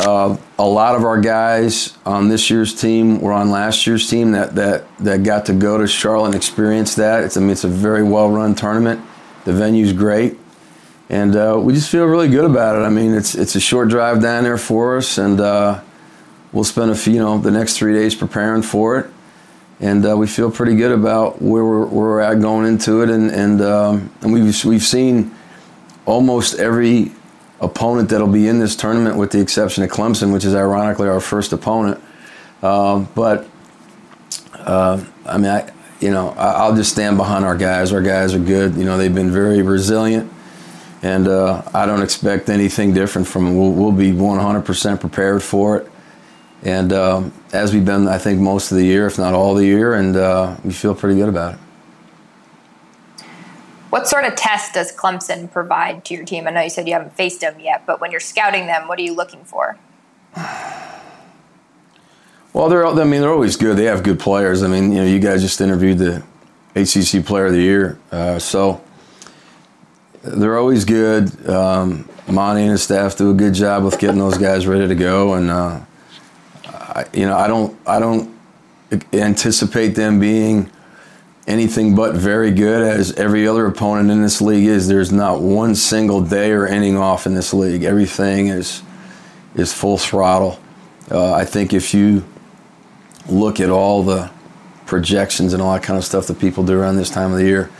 [0.00, 4.32] Uh, a lot of our guys on this year's team were on last year's team
[4.32, 7.24] that, that, that got to go to Charlotte and experience that.
[7.24, 9.04] It's, I mean, it's a very well run tournament.
[9.44, 10.38] The venue's great.
[11.08, 12.84] And uh, we just feel really good about it.
[12.84, 15.80] I mean, it's, it's a short drive down there for us, and uh,
[16.52, 19.06] we'll spend a few, you know, the next three days preparing for it.
[19.80, 23.10] And uh, we feel pretty good about where we're, where we're at going into it.
[23.10, 25.34] And, and, um, and we've, we've seen
[26.04, 27.12] almost every
[27.60, 31.20] opponent that'll be in this tournament, with the exception of Clemson, which is ironically our
[31.20, 32.02] first opponent.
[32.62, 33.46] Uh, but
[34.54, 37.92] uh, I mean, I, you know, I'll just stand behind our guys.
[37.92, 38.76] Our guys are good.
[38.76, 40.32] You know, they've been very resilient,
[41.02, 43.56] and uh, I don't expect anything different from them.
[43.56, 45.90] We'll, we'll be 100% prepared for it,
[46.62, 49.64] and um, as we've been, I think, most of the year, if not all the
[49.64, 51.60] year, and uh, we feel pretty good about it.
[53.90, 56.46] What sort of test does Clemson provide to your team?
[56.46, 58.98] I know you said you haven't faced them yet, but when you're scouting them, what
[58.98, 59.78] are you looking for?
[62.52, 63.76] Well, they're I mean they're always good.
[63.76, 64.62] They have good players.
[64.62, 66.22] I mean, you know, you guys just interviewed the
[66.74, 68.82] ACC Player of the Year, uh, so
[70.22, 71.48] they're always good.
[71.48, 74.94] Um, Monte and his staff do a good job with getting those guys ready to
[74.94, 75.80] go, and uh,
[76.66, 78.36] I, you know, I don't I don't
[79.12, 80.70] anticipate them being
[81.48, 84.86] anything but very good, as every other opponent in this league is.
[84.86, 87.82] There's not one single day or inning off in this league.
[87.82, 88.82] Everything is
[89.54, 90.60] is full throttle.
[91.10, 92.24] Uh, I think if you
[93.28, 94.30] look at all the
[94.86, 97.44] projections and all that kind of stuff that people do around this time of the
[97.44, 97.70] year,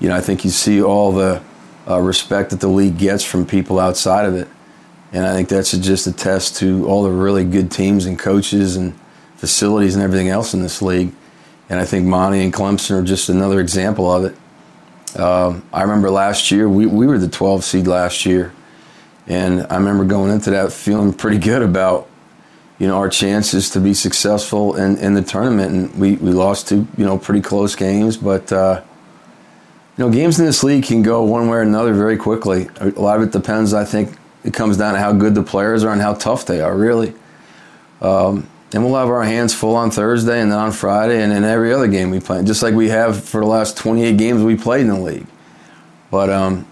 [0.00, 1.42] you know, I think you see all the
[1.86, 4.48] uh, respect that the league gets from people outside of it.
[5.12, 8.76] And I think that's just a test to all the really good teams and coaches
[8.76, 8.98] and
[9.36, 11.12] facilities and everything else in this league.
[11.70, 15.18] And I think Monte and Clemson are just another example of it.
[15.18, 18.52] Um, I remember last year, we, we were the 12 seed last year.
[19.28, 22.08] And I remember going into that feeling pretty good about,
[22.80, 25.72] you know, our chances to be successful in, in the tournament.
[25.72, 28.16] And we, we lost two, you know, pretty close games.
[28.16, 28.82] But, uh,
[29.96, 32.68] you know, games in this league can go one way or another very quickly.
[32.80, 35.84] A lot of it depends, I think, it comes down to how good the players
[35.84, 37.14] are and how tough they are, really.
[38.00, 41.44] Um, and we'll have our hands full on Thursday and then on Friday and in
[41.44, 44.56] every other game we play, just like we have for the last 28 games we
[44.56, 45.26] played in the league.
[46.10, 46.66] But, um,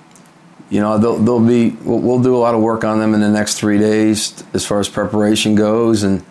[0.70, 3.20] you know, they'll, they'll be, we'll, we'll, do a lot of work on them in
[3.20, 6.02] the next three days as far as preparation goes.
[6.02, 6.22] And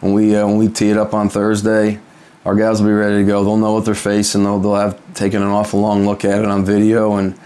[0.00, 2.00] when we, uh, when we tee it up on Thursday,
[2.44, 3.44] our guys will be ready to go.
[3.44, 4.44] They'll know what they're facing.
[4.44, 7.38] They'll, they'll have taken an awful long look at it on video and,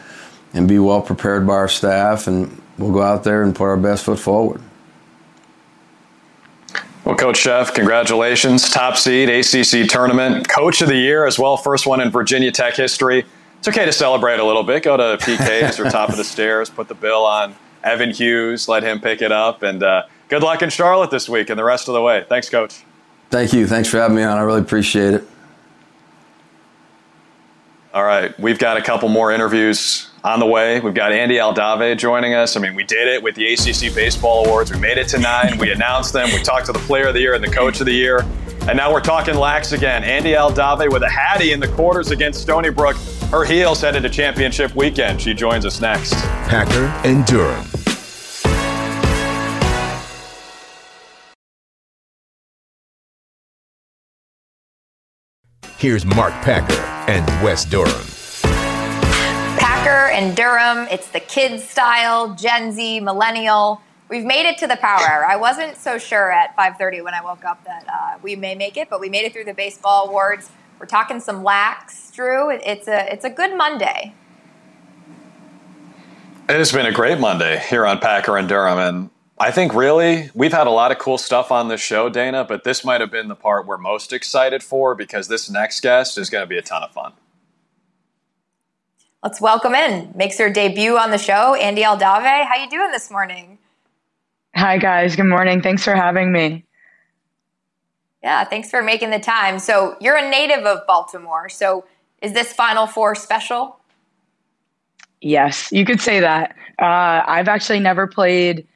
[0.52, 2.26] and be well prepared by our staff.
[2.26, 4.60] And we'll go out there and put our best foot forward.
[7.04, 8.70] Well, Coach Szefc, congratulations.
[8.70, 12.76] Top seed, ACC tournament, coach of the year as well, first one in Virginia Tech
[12.76, 13.26] history.
[13.58, 14.84] It's okay to celebrate a little bit.
[14.84, 18.82] Go to PK's or top of the stairs, put the bill on Evan Hughes, let
[18.82, 21.88] him pick it up, and uh, good luck in Charlotte this week and the rest
[21.88, 22.24] of the way.
[22.26, 22.84] Thanks, Coach.
[23.28, 23.66] Thank you.
[23.66, 24.38] Thanks for having me on.
[24.38, 25.24] I really appreciate it.
[27.92, 30.80] All right, we've got a couple more interviews on the way.
[30.80, 32.56] We've got Andie Aldave joining us.
[32.56, 34.72] I mean, we did it with the ACC Baseball Awards.
[34.72, 35.58] We made it to nine.
[35.58, 36.30] We announced them.
[36.32, 38.24] We talked to the Player of the Year and the Coach of the Year.
[38.66, 40.02] And now we're talking lax again.
[40.02, 42.96] Andie Aldave with a Hattie in the quarters against Stony Brook.
[43.28, 45.20] Tar Heels headed to championship weekend.
[45.20, 46.14] She joins us next.
[46.48, 47.66] Packer and Durham.
[55.76, 58.23] Here's Mark Packer and Wes Durham.
[60.14, 63.80] And Durham, it's the kids style, Gen Z, millennial.
[64.08, 65.26] We've made it to the power hour.
[65.26, 68.76] I wasn't so sure at 5:30 when I woke up that uh, we may make
[68.76, 70.52] it, but we made it through the baseball awards.
[70.78, 72.48] We're talking some lax, Drew.
[72.50, 74.14] It's a it's a good Monday.
[76.48, 80.30] It has been a great Monday here on Packer and Durham, and I think really
[80.32, 83.10] we've had a lot of cool stuff on this show, Dana, but this might have
[83.10, 86.56] been the part we're most excited for because this next guest is going to be
[86.56, 87.14] a ton of fun.
[89.24, 90.12] Let's welcome in.
[90.14, 92.44] Makes her debut on the show, Andie Aldave.
[92.44, 93.56] How you doing this morning?
[94.54, 95.62] Hi guys, good morning.
[95.62, 96.62] Thanks for having me.
[98.22, 99.58] Yeah, thanks for making the time.
[99.58, 101.48] So, you're a native of Baltimore.
[101.48, 101.86] So,
[102.20, 103.80] is this Final Four special?
[105.22, 106.54] Yes, you could say that.
[106.78, 108.66] Uh, I've actually never played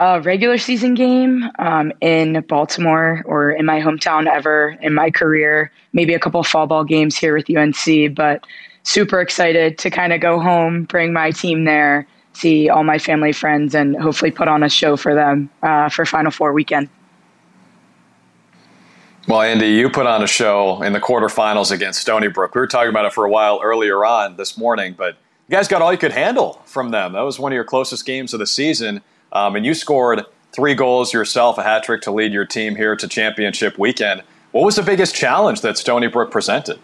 [0.00, 5.70] a regular season game um, in Baltimore or in my hometown ever in my career.
[5.92, 8.42] Maybe a couple fall ball games here with UNC, but
[8.86, 13.32] super excited to kind of go home, bring my team there, see all my family
[13.32, 16.88] friends, and hopefully put on a show for them uh, for Final Four weekend.
[19.26, 22.54] Well, Andie, you put on a show in the quarterfinals against Stony Brook.
[22.54, 25.16] We were talking about it for a while earlier on this morning, but
[25.48, 27.14] you guys got all you could handle from them.
[27.14, 29.02] That was one of your closest games of the season.
[29.32, 32.94] Um, and you scored three goals yourself, a hat trick to lead your team here
[32.94, 34.22] to championship weekend.
[34.52, 36.78] What was the biggest challenge that Stony Brook presented?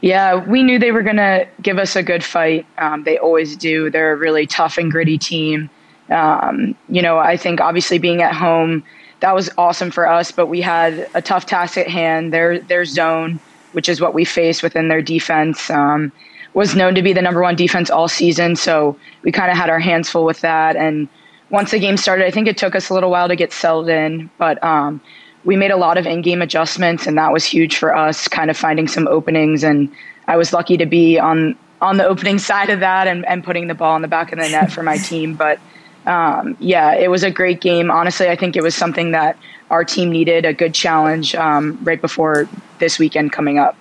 [0.00, 2.66] Yeah, we knew they were going to give us a good fight.
[2.78, 3.90] Um, they always do.
[3.90, 5.68] They're a really tough and gritty team.
[6.08, 8.82] Um, you know, I think obviously being at home,
[9.20, 12.32] that was awesome for us, but we had a tough task at hand.
[12.32, 13.38] Their their zone,
[13.72, 16.10] which is what we face within their defense, um,
[16.54, 18.56] was known to be the number one defense all season.
[18.56, 20.74] So we kind of had our hands full with that.
[20.74, 21.08] And
[21.50, 23.88] once the game started, I think it took us a little while to get settled
[23.88, 25.00] in, but um,
[25.44, 28.56] we made a lot of in-game adjustments, and that was huge for us, kind of
[28.56, 29.64] finding some openings.
[29.64, 29.90] And
[30.26, 33.66] I was lucky to be on on the opening side of that and, and putting
[33.66, 35.34] the ball in the back of the net for my team.
[35.34, 35.58] But
[36.06, 37.90] um, yeah, it was a great game.
[37.90, 39.38] Honestly, I think it was something that
[39.70, 42.48] our team needed a good challenge um, right before
[42.78, 43.76] this weekend coming up.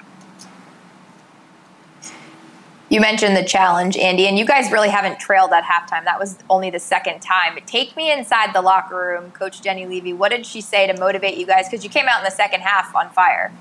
[2.89, 6.05] You mentioned the challenge, Andie, and you guys really haven't trailed at halftime.
[6.05, 7.59] That was only the second time.
[7.67, 10.11] Take me inside the locker room, Coach Jenny Levy.
[10.11, 11.69] What did she say to motivate you guys?
[11.69, 13.51] Because you came out in the second half on fire.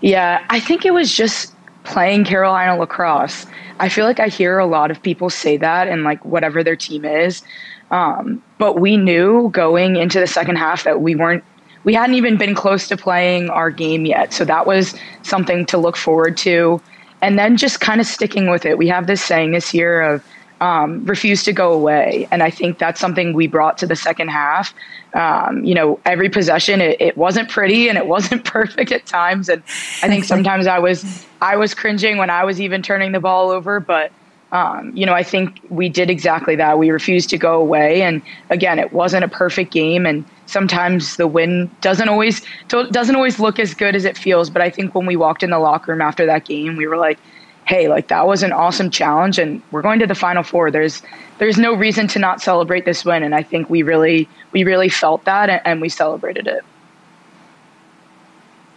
[0.00, 3.44] Yeah, I think it was just playing Carolina lacrosse.
[3.78, 6.76] I feel like I hear a lot of people say that and like whatever their
[6.76, 7.42] team is.
[7.90, 11.44] Um, but we knew going into the second half that we weren't
[11.84, 14.32] we hadn't even been close to playing our game yet.
[14.32, 16.80] So that was something to look forward to
[17.22, 18.78] and then just kind of sticking with it.
[18.78, 20.24] We have this saying this year of
[20.60, 22.28] um, refuse to go away.
[22.30, 24.74] And I think that's something we brought to the second half.
[25.12, 29.48] Um, you know, every possession, it, it, wasn't pretty and it wasn't perfect at times.
[29.48, 29.62] And
[30.02, 33.50] I think sometimes I was, I was cringing when I was even turning the ball
[33.50, 34.10] over, but
[34.54, 36.78] um, you know, I think we did exactly that.
[36.78, 41.26] We refused to go away, and again, it wasn't a perfect game, and sometimes the
[41.26, 44.50] win doesn't always doesn't always look as good as it feels.
[44.50, 46.96] But I think when we walked in the locker room after that game, we were
[46.96, 47.18] like,
[47.64, 50.70] "Hey, like that was an awesome challenge, and we're going to the final four.
[50.70, 51.02] There's
[51.38, 54.88] there's no reason to not celebrate this win." And I think we really we really
[54.88, 56.64] felt that, and we celebrated it.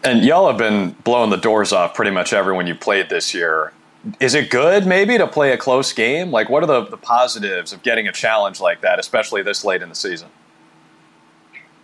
[0.04, 3.74] And y'all have been blowing the doors off pretty much everyone you played this year
[4.20, 6.32] is it good maybe to play a close game?
[6.32, 9.82] Like, what are the, the positives of getting a challenge like that, especially this late
[9.82, 10.30] in the season?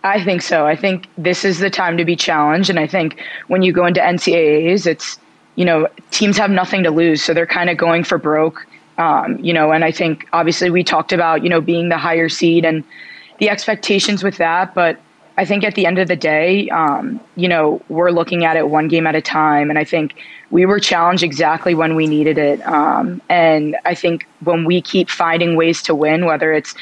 [0.04, 0.66] I think so.
[0.66, 2.68] I think this is the time to be challenged.
[2.68, 5.18] And I think when you go into NCAAs, it's,
[5.56, 7.22] you know, teams have nothing to lose.
[7.22, 8.66] So they're kind of going for broke.
[8.98, 12.28] Um, you know, and I think obviously we talked about, you know, being the higher
[12.28, 12.84] seed and
[13.38, 14.74] the expectations with that.
[14.74, 15.00] But
[15.36, 18.68] I think at the end of the day, um, you know, we're looking at it
[18.68, 19.68] one game at a time.
[19.68, 20.14] And I think
[20.50, 22.64] we were challenged exactly when we needed it.
[22.66, 26.74] Um, and I think when we keep finding ways to win, whether it's,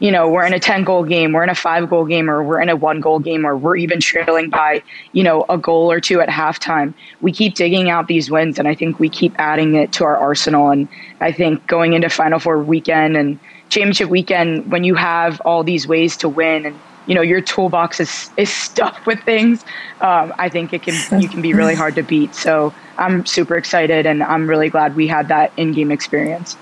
[0.00, 2.42] you know, we're in a 10 goal game, we're in a five goal game, or
[2.42, 5.92] we're in a one goal game, or we're even trailing by, you know, a goal
[5.92, 8.58] or two at halftime, we keep digging out these wins.
[8.58, 10.70] And I think we keep adding it to our arsenal.
[10.70, 10.88] And
[11.20, 15.86] I think going into Final Four weekend and championship weekend, when you have all these
[15.86, 19.64] ways to win and you know your toolbox is is stuffed with things
[20.00, 22.34] um, i think it can you can be really hard to beat.
[22.34, 26.56] So i'm super excited and i'm really glad we had that in-game experience.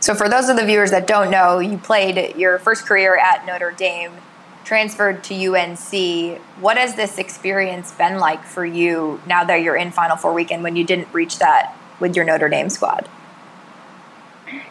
[0.00, 3.46] So for those of the viewers that don't know you played your first career at
[3.46, 4.12] notre dame
[4.64, 9.90] transferred to unc what has this experience been like for you now that you're in
[9.90, 13.08] final four weekend when you didn't reach that with your notre dame squad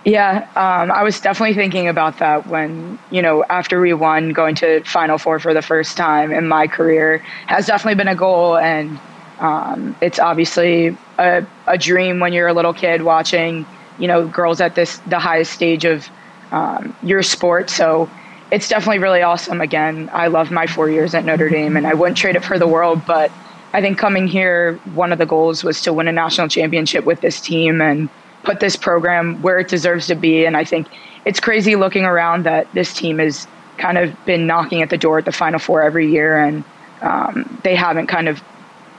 [0.05, 4.55] yeah, um, I was definitely thinking about that when, you know, after we won, going
[4.55, 8.57] to Final Four for the first time in my career has definitely been a goal.
[8.57, 8.99] And
[9.39, 13.65] um, it's obviously a, a dream when you're a little kid watching,
[13.97, 16.09] you know, girls at this, the highest stage of
[16.51, 17.69] um, your sport.
[17.69, 18.09] So
[18.51, 19.61] it's definitely really awesome.
[19.61, 22.59] Again, I love my four years at Notre Dame and I wouldn't trade it for
[22.59, 23.01] the world.
[23.07, 23.31] But
[23.73, 27.21] I think coming here, one of the goals was to win a national championship with
[27.21, 27.81] this team.
[27.81, 28.09] And,
[28.43, 30.45] put this program where it deserves to be.
[30.45, 30.87] And I think
[31.25, 35.17] it's crazy looking around that this team has kind of been knocking at the door
[35.17, 36.63] at the Final Four every year, and
[37.01, 38.41] um, they haven't kind of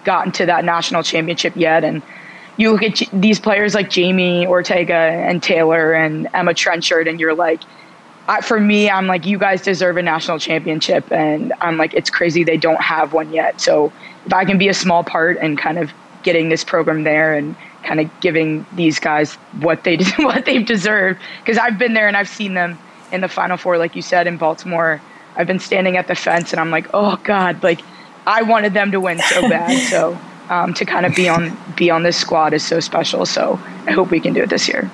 [0.04, 1.84] gotten to that national championship yet.
[1.84, 2.02] And
[2.56, 7.34] you look at these players like Jamie Ortega and Taylor and Emma Trenchard, and you're
[7.34, 7.60] like,
[8.26, 12.10] I, for me, I'm like, you guys deserve a national championship, and I'm like, it's
[12.10, 13.60] crazy they don't have one yet.
[13.60, 13.92] So
[14.24, 17.54] if I can be a small part in kind of getting this program there and
[17.84, 22.16] kind of giving these guys what they what they've deserved because I've been there and
[22.16, 22.78] I've seen them
[23.12, 25.00] in the final four like you said in Baltimore.
[25.36, 27.80] I've been standing at the fence and I'm like oh god like
[28.26, 29.70] I wanted them to win so bad.
[29.90, 30.18] So
[30.48, 33.26] um, to kind of be on be on this squad is so special.
[33.26, 34.90] So I hope we can do it this year.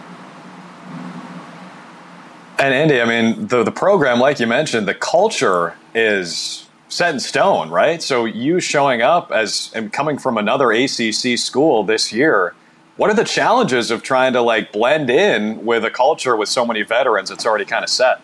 [2.59, 7.21] And Andie I mean the the program like you mentioned the culture is set in
[7.21, 8.03] stone, right?
[8.03, 12.55] So you showing up as and coming from another ACC school this year,
[13.01, 16.67] what are the challenges of trying to like blend in with a culture with so
[16.67, 18.21] many veterans that's already kind of set?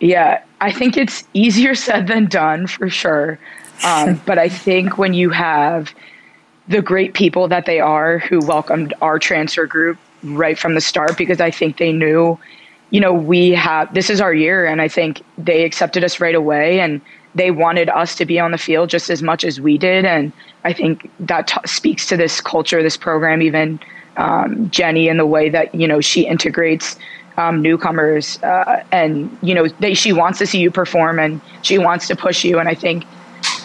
[0.00, 3.38] Yeah, I think it's easier said than done for sure.
[3.84, 5.94] Um, but I think when you have
[6.68, 11.18] the great people that they are who welcomed our transfer group right from the start,
[11.18, 12.38] because I think they knew,
[12.88, 16.34] you know, we have this is our year, and I think they accepted us right
[16.34, 16.80] away.
[16.80, 17.02] And
[17.38, 20.04] they wanted us to be on the field just as much as we did.
[20.04, 20.32] And
[20.64, 23.80] I think that t- speaks to this culture, this program, even
[24.16, 26.96] um, Jenny and the way that, you know, she integrates
[27.36, 28.42] um, newcomers.
[28.42, 32.16] Uh, and, you know, they, she wants to see you perform and she wants to
[32.16, 32.58] push you.
[32.58, 33.04] And I think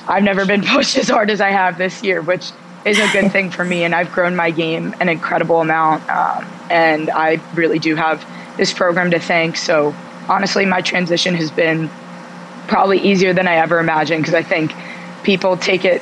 [0.07, 2.51] I've never been pushed as hard as I have this year, which
[2.85, 3.83] is a good thing for me.
[3.83, 6.07] And I've grown my game an incredible amount.
[6.09, 8.23] Um, and I really do have
[8.57, 9.57] this program to thank.
[9.57, 9.95] So
[10.29, 11.89] honestly, my transition has been
[12.67, 14.73] probably easier than I ever imagined because I think
[15.23, 16.01] people take it,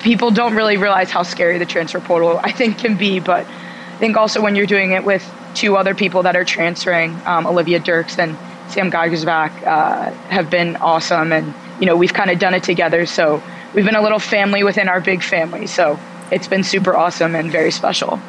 [0.00, 3.20] people don't really realize how scary the transfer portal I think can be.
[3.20, 7.18] But I think also when you're doing it with two other people that are transferring,
[7.26, 8.36] um, Olivia Dirks and
[8.68, 11.32] Sam Geigersbach, uh, have been awesome.
[11.32, 13.06] And, you know, we've kind of done it together.
[13.06, 13.42] So
[13.74, 15.66] we've been a little family within our big family.
[15.66, 15.98] So
[16.30, 18.20] it's been super awesome and very special.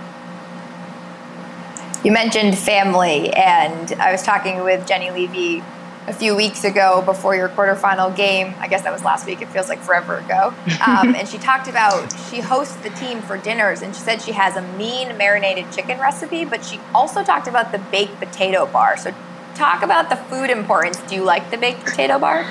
[2.03, 5.64] You mentioned family, and I was talking with Jenny Levy
[6.08, 8.54] a few weeks ago before your quarterfinal game.
[8.60, 9.41] I guess that was last week.
[9.41, 10.54] It feels like forever ago.
[10.86, 14.34] Um, and she talked about she hosts the team for dinners, and she said she
[14.34, 18.97] has a mean marinated chicken recipe, but she also talked about the baked potato bar.
[18.97, 19.14] So,
[19.56, 20.99] talk about the food importance.
[21.08, 22.45] Do you like the baked potato bar?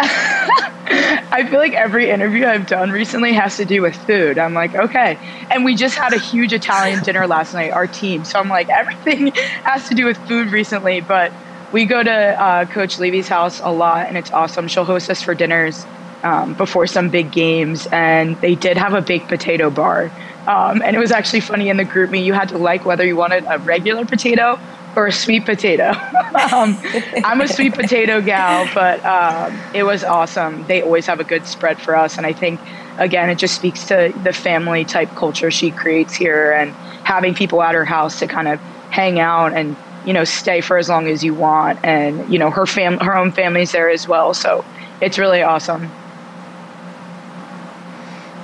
[0.00, 4.38] I feel like every interview I've done recently has to do with food.
[4.38, 5.18] I'm like, okay.
[5.50, 8.24] And we just had a huge Italian dinner last night, our team.
[8.24, 9.26] So I'm like, everything
[9.64, 11.00] has to do with food recently.
[11.00, 11.32] But
[11.72, 14.68] we go to uh, Coach Levy's house a lot, and it's awesome.
[14.68, 15.84] She'll host us for dinners
[16.22, 20.10] um, before some big games, and they did have a baked potato bar.
[20.46, 23.16] Um, and it was actually funny in the GroupMe, you had to like whether you
[23.16, 24.58] wanted a regular potato
[24.96, 25.90] or a sweet potato.
[26.52, 26.78] um,
[27.22, 30.66] I'm a sweet potato gal, but um, it was awesome.
[30.66, 32.16] They always have a good spread for us.
[32.16, 32.60] And I think,
[32.96, 36.72] again, it just speaks to the family type culture she creates here and
[37.04, 38.58] having people at her house to kind of
[38.90, 39.76] hang out and
[40.08, 43.14] you know stay for as long as you want and you know her fam her
[43.14, 44.64] own family's there as well so
[45.00, 45.90] it's really awesome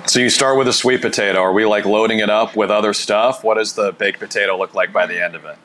[0.07, 1.41] so you start with a sweet potato.
[1.41, 3.43] Are we like loading it up with other stuff?
[3.43, 5.57] What does the baked potato look like by the end of it?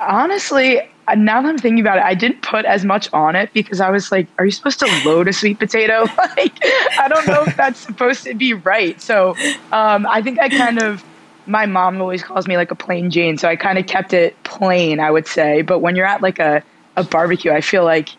[0.00, 0.80] Honestly,
[1.14, 3.90] now that I'm thinking about it, I didn't put as much on it because I
[3.90, 6.06] was like, are you supposed to load a sweet potato?
[6.16, 6.58] like,
[6.98, 9.00] I don't know if that's supposed to be right.
[9.00, 9.36] So
[9.70, 11.04] um, I think I kind of,
[11.46, 13.38] my mom always calls me like a plain Jane.
[13.38, 15.62] So I kind of kept it plain, I would say.
[15.62, 16.62] But when you're at like a,
[16.96, 18.10] a barbecue, I feel like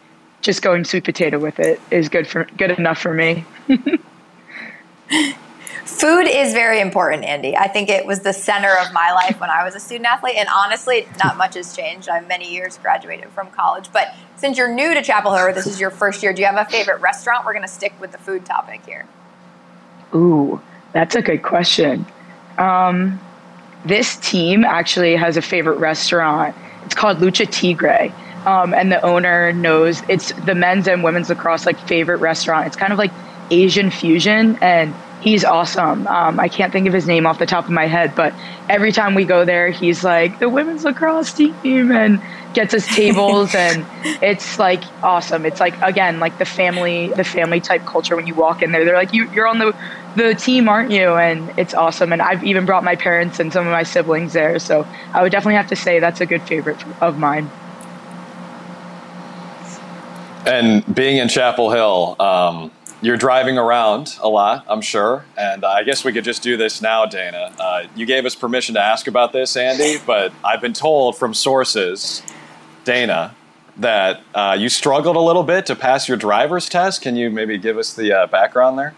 [0.41, 3.45] just going sweet potato with it is good for good enough for me.
[5.85, 7.55] Food is very important, Andie.
[7.55, 10.35] I think it was the center of my life when I was a student athlete.
[10.35, 12.09] And honestly, not much has changed.
[12.09, 13.89] I'm many years graduated from college.
[13.93, 16.57] But since you're new to Chapel Hill, this is your first year, do you have
[16.57, 17.45] a favorite restaurant?
[17.45, 19.07] We're going to stick with the food topic here.
[20.13, 20.61] Ooh,
[20.91, 22.05] that's a good question.
[22.57, 23.19] Um,
[23.85, 26.55] this team actually has a favorite restaurant.
[26.85, 28.11] It's called Lucha Tigre.
[28.45, 32.67] Um, and the owner knows it's the men's and women's lacrosse like favorite restaurant.
[32.67, 33.11] It's kind of like
[33.51, 36.07] Asian fusion, and he's awesome.
[36.07, 38.33] Um, I can't think of his name off the top of my head, but
[38.69, 42.21] every time we go there, he's like the women's lacrosse team and
[42.57, 43.85] gets us tables, and
[44.21, 45.45] it's like awesome.
[45.45, 48.15] It's like again like the family, the family type culture.
[48.15, 49.75] When you walk in there, they're like, you, "You're on the
[50.15, 52.11] the team, aren't you?" And it's awesome.
[52.11, 55.31] And I've even brought my parents and some of my siblings there, so I would
[55.31, 57.49] definitely have to say that's a good favorite of mine.
[60.45, 62.15] And being in Chapel Hill.
[62.19, 66.57] Um, you're driving around a lot, I'm sure, and I guess we could just do
[66.57, 67.53] this now, Dana.
[67.59, 71.35] Uh, you gave us permission to ask about this, Andy, but I've been told from
[71.35, 72.23] sources,
[72.87, 73.35] Dana,
[73.75, 77.01] that uh, you struggled a little bit to pass your driver's test.
[77.01, 78.95] Can you maybe give us the uh, background there?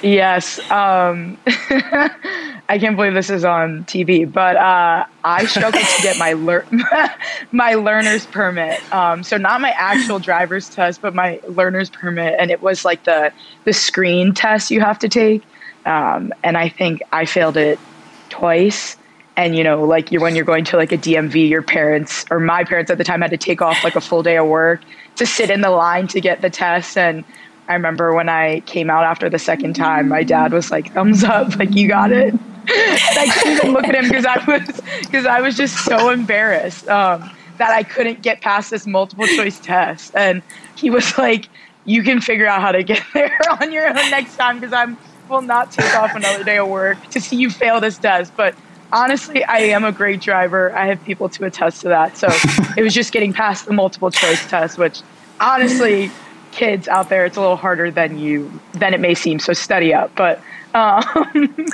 [0.00, 0.60] Yes.
[0.70, 6.34] Um, I can't believe this is on TV, but uh, I struggled to get my
[6.34, 6.64] lear-
[7.52, 8.80] my learner's permit.
[8.94, 13.02] Um, so not my actual driver's test, but my learner's permit, and it was like
[13.02, 13.32] the
[13.64, 15.42] the screen test you have to take.
[15.84, 17.80] Um, and I think I failed it
[18.28, 18.96] twice.
[19.36, 22.38] And you know, like you're when you're going to like a DMV, your parents or
[22.38, 24.82] my parents at the time had to take off like a full day of work
[25.16, 27.24] to sit in the line to get the test and
[27.68, 31.24] I remember when I came out after the second time, my dad was like, "Thumbs
[31.24, 32.34] up, like you got it."
[32.68, 36.88] I couldn't even look at him because I was because I was just so embarrassed
[36.88, 40.42] um, that I couldn't get past this multiple choice test, and
[40.76, 41.48] he was like,
[41.84, 44.94] "You can figure out how to get there on your own next time because I
[45.28, 48.54] will not take off another day of work to see you fail this test." But
[48.92, 50.72] honestly, I am a great driver.
[50.76, 52.16] I have people to attest to that.
[52.16, 52.28] So
[52.76, 55.00] it was just getting past the multiple choice test, which
[55.40, 56.10] honestly
[56.52, 59.38] kids out there, it's a little harder than you than it may seem.
[59.38, 60.14] So study up.
[60.14, 60.40] But
[60.74, 61.04] um,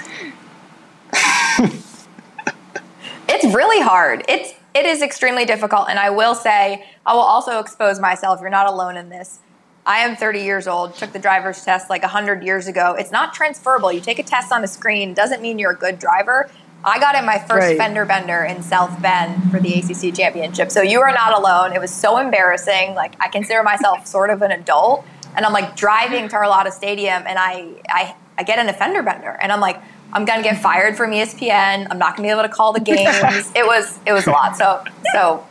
[3.28, 4.24] it's really hard.
[4.28, 8.40] It's it is extremely difficult, and I will say I will also expose myself.
[8.40, 9.40] You're not alone in this.
[9.84, 10.94] I am 30 years old.
[10.96, 12.94] Took the driver's test like 100 years ago.
[12.98, 13.90] It's not transferable.
[13.90, 16.50] You take a test on a screen doesn't mean you're a good driver.
[16.84, 17.76] I got in my first right.
[17.76, 20.70] fender bender in South Bend for the ACC championship.
[20.70, 21.72] So you are not alone.
[21.72, 22.94] It was so embarrassing.
[22.94, 25.04] Like I consider myself sort of an adult,
[25.36, 29.02] and I'm like driving to Arlotta Stadium, and I I, I get in a fender
[29.02, 29.80] bender, and I'm like.
[30.10, 31.86] I'm gonna get fired from ESPN.
[31.90, 33.52] I'm not gonna be able to call the games.
[33.54, 34.56] it was it was a lot.
[34.56, 35.46] So so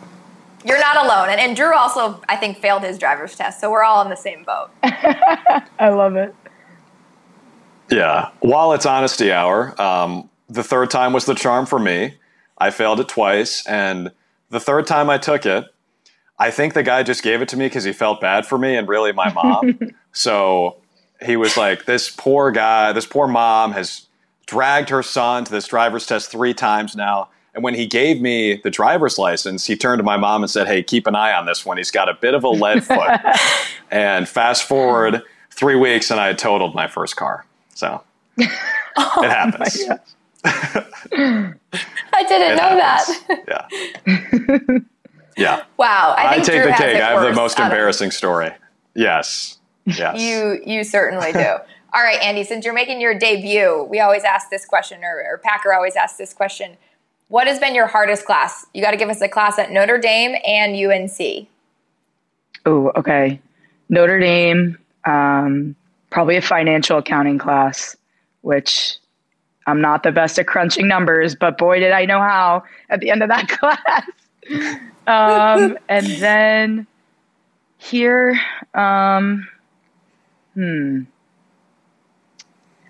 [0.66, 1.30] you're not alone.
[1.30, 3.62] And, and Drew also I think failed his driver's test.
[3.62, 4.72] So we're all in the same boat.
[4.82, 6.34] I love it.
[7.92, 8.32] Yeah.
[8.40, 12.16] While it's honesty hour, um, the third time was the charm for me.
[12.58, 14.12] I failed it twice, and
[14.50, 15.66] the third time I took it,
[16.40, 18.76] I think the guy just gave it to me because he felt bad for me
[18.76, 19.80] and really my mom.
[20.12, 20.78] so
[21.22, 24.08] he was like, "This poor guy, this poor mom has
[24.46, 28.62] dragged her son to this driver's test three times now." And when he gave me
[28.64, 31.46] the driver's license, he turned to my mom and said, "Hey, keep an eye on
[31.46, 31.78] this one.
[31.78, 33.20] He's got a bit of a lead foot."
[33.92, 37.46] and fast forward three weeks, and I had totaled my first car.
[37.74, 38.04] So
[38.40, 39.84] oh it happens.
[40.46, 43.28] I didn't know happens.
[43.28, 43.70] that.
[44.68, 44.80] yeah.
[45.38, 45.64] Yeah.
[45.78, 46.16] Wow.
[46.18, 47.00] I, I take Drew the cake.
[47.00, 48.50] I have the most embarrassing story.
[48.96, 49.60] Yes.
[49.86, 50.20] Yes.
[50.20, 51.40] You you certainly do.
[51.94, 55.38] All right, Andie, since you're making your debut, we always ask this question, or, or
[55.38, 56.76] Packer always asks this question.
[57.30, 58.66] What has been your hardest class?
[58.74, 61.48] You got to give us a class at Notre Dame and UNC.
[62.66, 63.40] Oh, okay.
[63.90, 65.76] Notre Dame, um,
[66.10, 67.96] probably a financial accounting class,
[68.42, 68.98] which
[69.68, 73.12] I'm not the best at crunching numbers, but boy, did I know how at the
[73.12, 74.10] end of that class.
[75.06, 76.88] um, and then
[77.78, 78.40] here,
[78.74, 79.48] um,
[80.54, 81.02] hmm.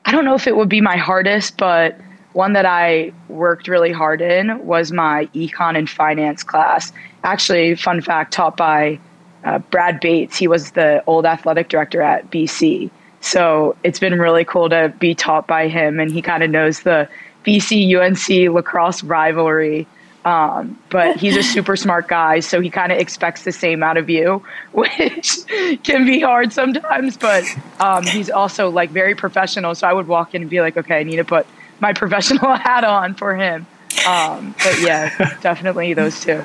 [0.05, 1.99] I don't know if it would be my hardest, but
[2.32, 6.93] one that I worked really hard in was my econ and finance class.
[7.23, 8.99] Actually, fun fact, taught by
[9.43, 10.38] uh, Brad Bates.
[10.38, 12.91] He was the old athletic director at BC.
[13.22, 16.82] So it's been really cool to be taught by him, and he kind of knows
[16.82, 17.09] the
[17.45, 19.88] BC UNC lacrosse rivalry.
[20.26, 23.95] Um, but he's a super smart guy, so he kind of expects the same out
[23.95, 24.43] of you,
[24.74, 25.38] which
[25.84, 27.18] can be hard sometimes.
[27.18, 27.45] But
[27.80, 29.74] um, he's also like very professional.
[29.74, 31.47] So I would walk in and be like, okay, I need to put
[31.80, 33.65] my professional hat on for him.
[34.05, 36.43] Um, but yeah, definitely those two.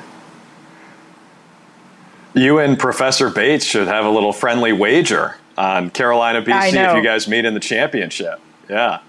[2.33, 7.03] You and Professor Bates should have a little friendly wager on Carolina BC if you
[7.03, 8.39] guys meet in the championship.
[8.69, 8.99] Yeah.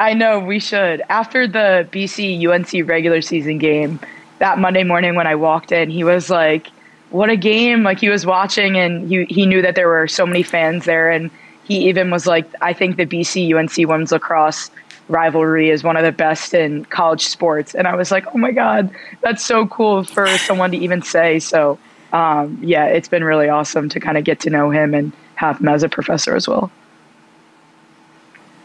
[0.00, 1.02] I know we should.
[1.08, 4.00] After the BC UNC regular season game,
[4.38, 6.68] that Monday morning when I walked in, he was like,
[7.10, 10.26] "What a game!" Like he was watching, and he he knew that there were so
[10.26, 11.30] many fans there, and
[11.62, 14.70] he even was like, "I think the BC UNC women's lacrosse
[15.08, 18.50] rivalry is one of the best in college sports," and I was like, "Oh my
[18.50, 18.90] god,
[19.22, 21.78] that's so cool for someone to even say." So,
[22.12, 25.60] um, yeah, it's been really awesome to kind of get to know him and have
[25.60, 26.70] him as a professor as well.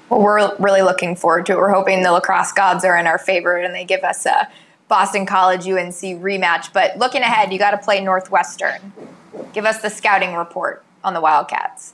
[0.10, 1.58] Well, we're really looking forward to it.
[1.58, 4.48] We're hoping the lacrosse gods are in our favor and they give us a
[4.88, 6.74] Boston College UNC rematch.
[6.74, 8.92] But looking ahead, you got to play Northwestern.
[9.54, 11.94] Give us the scouting report on the Wildcats.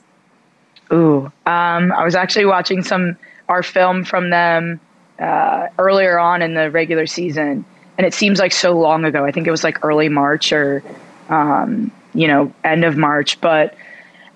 [0.93, 3.17] Ooh, um, I was actually watching some
[3.49, 4.79] our film from them
[5.19, 7.65] uh, earlier on in the regular season,
[7.97, 9.25] and it seems like so long ago.
[9.25, 10.83] I think it was like early March or
[11.29, 13.75] um, you know end of March, but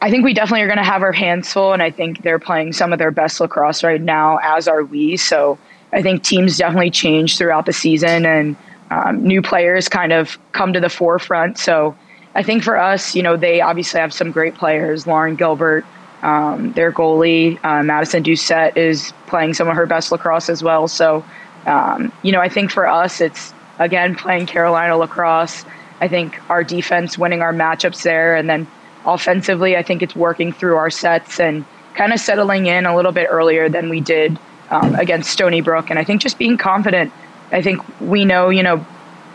[0.01, 2.39] I think we definitely are going to have our hands full, and I think they're
[2.39, 5.17] playing some of their best lacrosse right now, as are we.
[5.17, 5.57] So
[5.91, 8.55] I think teams definitely change throughout the season, and
[8.91, 11.57] um, new players kind of come to the forefront.
[11.57, 11.97] So
[12.33, 15.05] I think for us, you know, they obviously have some great players.
[15.05, 15.85] Lauren Gilbert,
[16.21, 20.87] um, their goalie, uh, Madison Doucette is playing some of her best lacrosse as well.
[20.87, 21.25] So,
[21.65, 25.65] um, you know, I think for us, it's again playing Carolina lacrosse.
[26.01, 28.65] I think our defense winning our matchups there, and then
[29.05, 33.11] offensively, I think it's working through our sets and kind of settling in a little
[33.11, 34.37] bit earlier than we did
[34.69, 35.89] um, against Stony Brook.
[35.89, 37.11] And I think just being confident.
[37.51, 38.85] I think we know, you know,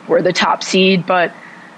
[0.07, 1.33] we're the top seed, but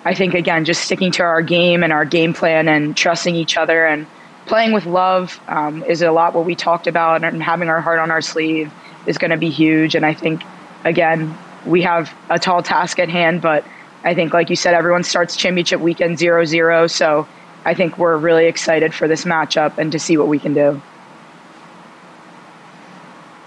[0.05, 3.57] I think again, just sticking to our game and our game plan and trusting each
[3.57, 4.07] other and
[4.47, 7.99] playing with love um, is a lot what we talked about, and having our heart
[7.99, 8.73] on our sleeve
[9.07, 9.95] is going to be huge.
[9.97, 10.45] And I think
[10.85, 13.65] again, we have a tall task at hand, but
[14.05, 16.87] I think, like you said, everyone starts championship weekend zero zero.
[16.87, 17.27] So
[17.67, 20.81] I think we're really excited for this matchup and to see what we can do.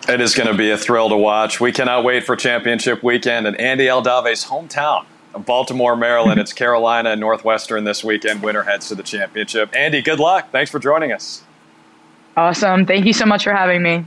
[0.09, 1.61] It is going to be a thrill to watch.
[1.61, 6.37] We cannot wait for championship weekend in Andie Aldave's hometown of Baltimore, Maryland.
[6.37, 8.43] it's Carolina and Northwestern this weekend.
[8.43, 9.73] Winner heads to the championship.
[9.73, 10.51] Andie, good luck.
[10.51, 11.43] Thanks for joining us.
[12.35, 12.85] Awesome.
[12.85, 14.05] Thank you so much for having me.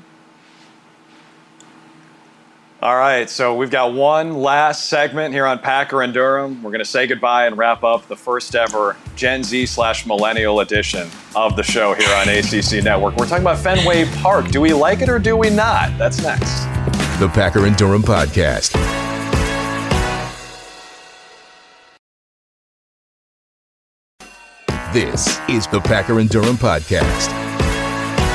[2.83, 6.61] All right, so we've got one last segment here on Packer and Durham.
[6.65, 10.59] We're going to say goodbye and wrap up the first ever Gen Z slash millennial
[10.59, 13.15] edition of the show here on ACC Network.
[13.15, 14.49] We're talking about Fenway Park.
[14.49, 15.97] Do we like it or do we not?
[15.97, 16.65] That's next.
[17.21, 18.73] The Packer and Durham Podcast.
[24.93, 27.42] This is the Packer and Durham Podcast.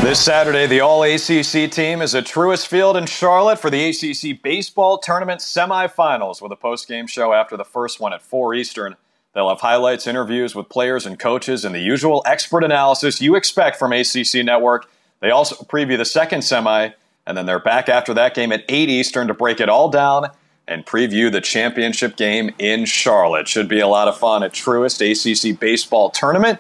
[0.08, 4.42] This Saturday, the All ACC team is at Truist Field in Charlotte for the ACC
[4.42, 8.96] Baseball Tournament semifinals with a post-game show after the first one at 4 Eastern.
[9.36, 13.76] They'll have highlights, interviews with players and coaches, and the usual expert analysis you expect
[13.76, 14.90] from ACC Network.
[15.20, 16.92] They also preview the second semi,
[17.26, 20.30] and then they're back after that game at 8 Eastern to break it all down
[20.70, 23.50] and preview the championship game in Charlotte.
[23.50, 26.60] Should be a lot of fun at Truist ACC Baseball Tournament.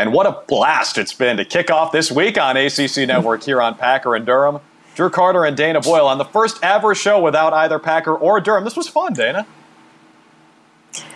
[0.00, 3.60] And what a blast it's been to kick off this week on ACC Network here
[3.60, 4.60] on Packer and Durham.
[4.94, 8.64] Drew Carter and Dana Boyle on the first ever show without either Packer or Durham.
[8.64, 9.46] This was fun, Dana.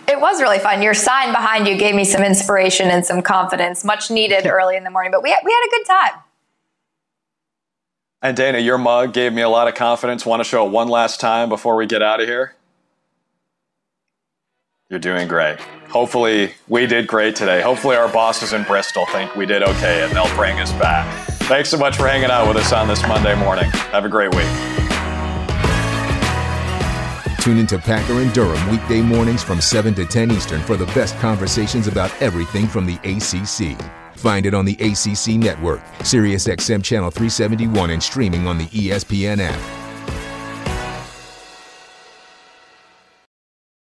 [0.07, 0.83] It was really fun.
[0.83, 4.83] Your sign behind you gave me some inspiration and some confidence, much needed early in
[4.83, 5.11] the morning.
[5.11, 6.21] But we had, we had a good time.
[8.21, 10.27] And Dana, your mug gave me a lot of confidence.
[10.27, 12.53] Want to show it one last time before we get out of here?
[14.91, 15.59] You're doing great.
[15.89, 17.59] Hopefully, we did great today.
[17.59, 21.27] Hopefully, our bosses in Bristol think we did okay and they'll bring us back.
[21.47, 23.65] Thanks so much for hanging out with us on this Monday morning.
[23.91, 24.45] Have a great week.
[27.41, 31.17] Tune into Packer and Durham weekday mornings from 7 to 10 Eastern for the best
[31.17, 33.75] conversations about everything from the ACC.
[34.15, 39.84] Find it on the ACC network, SiriusXM Channel 371, and streaming on the ESPN app.